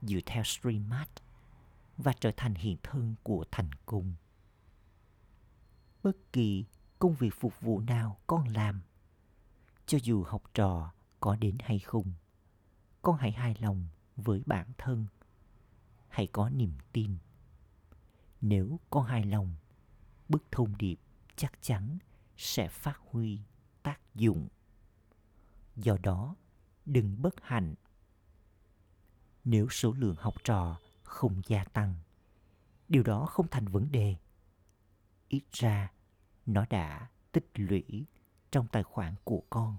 dựa 0.02 0.20
theo 0.26 0.44
streammart 0.44 1.10
và 1.98 2.14
trở 2.14 2.32
thành 2.38 2.56
hiện 2.56 2.78
thân 2.84 3.16
của 3.24 3.46
thành 3.52 3.70
công. 3.86 4.14
Bất 6.04 6.18
kỳ 6.34 6.66
công 7.00 7.16
việc 7.16 7.34
phục 7.40 7.62
vụ 7.62 7.80
nào 7.80 8.18
con 8.28 8.48
làm, 8.48 8.82
cho 9.86 9.98
dù 10.04 10.24
học 10.24 10.44
trò 10.54 10.94
có 11.20 11.36
đến 11.36 11.58
hay 11.60 11.80
không 11.80 12.14
con 13.04 13.18
hãy 13.18 13.32
hài 13.32 13.56
lòng 13.60 13.88
với 14.16 14.44
bản 14.46 14.68
thân. 14.78 15.06
Hãy 16.08 16.28
có 16.28 16.50
niềm 16.50 16.74
tin. 16.92 17.18
Nếu 18.42 18.80
con 18.90 19.06
hài 19.06 19.26
lòng, 19.26 19.56
bức 20.30 20.44
thông 20.52 20.78
điệp 20.78 21.00
chắc 21.36 21.54
chắn 21.62 21.98
sẽ 22.38 22.68
phát 22.68 23.00
huy 23.12 23.40
tác 23.84 24.00
dụng. 24.16 24.48
Do 25.76 25.98
đó, 26.04 26.36
đừng 26.86 27.22
bất 27.22 27.36
hạnh. 27.42 27.76
Nếu 29.44 29.70
số 29.70 29.94
lượng 29.94 30.16
học 30.20 30.44
trò 30.44 30.80
không 31.04 31.42
gia 31.48 31.64
tăng, 31.64 31.96
điều 32.90 33.04
đó 33.04 33.26
không 33.26 33.48
thành 33.52 33.68
vấn 33.68 33.92
đề. 33.92 34.16
Ít 35.28 35.44
ra, 35.52 35.92
nó 36.46 36.66
đã 36.70 37.10
tích 37.32 37.52
lũy 37.56 38.06
trong 38.52 38.68
tài 38.68 38.84
khoản 38.84 39.16
của 39.24 39.44
con 39.50 39.78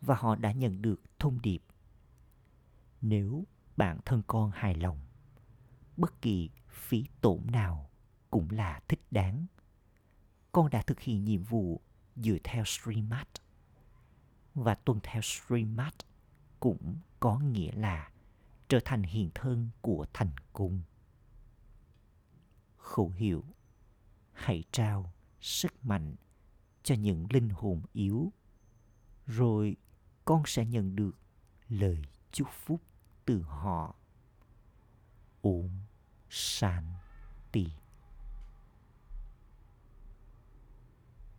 và 0.00 0.14
họ 0.14 0.36
đã 0.36 0.52
nhận 0.52 0.82
được 0.82 1.00
thông 1.18 1.40
điệp 1.42 1.62
nếu 3.00 3.44
bản 3.76 3.98
thân 4.04 4.22
con 4.26 4.50
hài 4.50 4.74
lòng, 4.74 5.00
bất 5.96 6.22
kỳ 6.22 6.50
phí 6.68 7.04
tổn 7.20 7.40
nào 7.52 7.90
cũng 8.30 8.50
là 8.50 8.80
thích 8.88 9.00
đáng. 9.10 9.46
Con 10.52 10.70
đã 10.70 10.82
thực 10.82 11.00
hiện 11.00 11.24
nhiệm 11.24 11.42
vụ 11.42 11.80
dựa 12.16 12.38
theo 12.44 12.64
streammart 12.64 13.28
và 14.54 14.74
tuân 14.74 14.98
theo 15.02 15.22
streammart 15.22 15.96
cũng 16.60 16.96
có 17.20 17.38
nghĩa 17.38 17.72
là 17.72 18.10
trở 18.68 18.80
thành 18.84 19.02
hiện 19.02 19.30
thân 19.34 19.68
của 19.80 20.06
thành 20.12 20.30
công 20.52 20.80
khẩu 22.90 23.10
hiệu, 23.10 23.44
hãy 24.32 24.64
trao 24.72 25.12
sức 25.40 25.84
mạnh 25.84 26.14
cho 26.82 26.94
những 26.94 27.26
linh 27.30 27.48
hồn 27.48 27.82
yếu, 27.92 28.32
rồi 29.26 29.76
con 30.24 30.42
sẽ 30.46 30.66
nhận 30.66 30.96
được 30.96 31.16
lời 31.68 32.02
chúc 32.32 32.48
phúc 32.50 32.80
từ 33.30 33.42
họ. 33.42 33.94
Ôm 35.42 35.68
shanti 36.30 37.66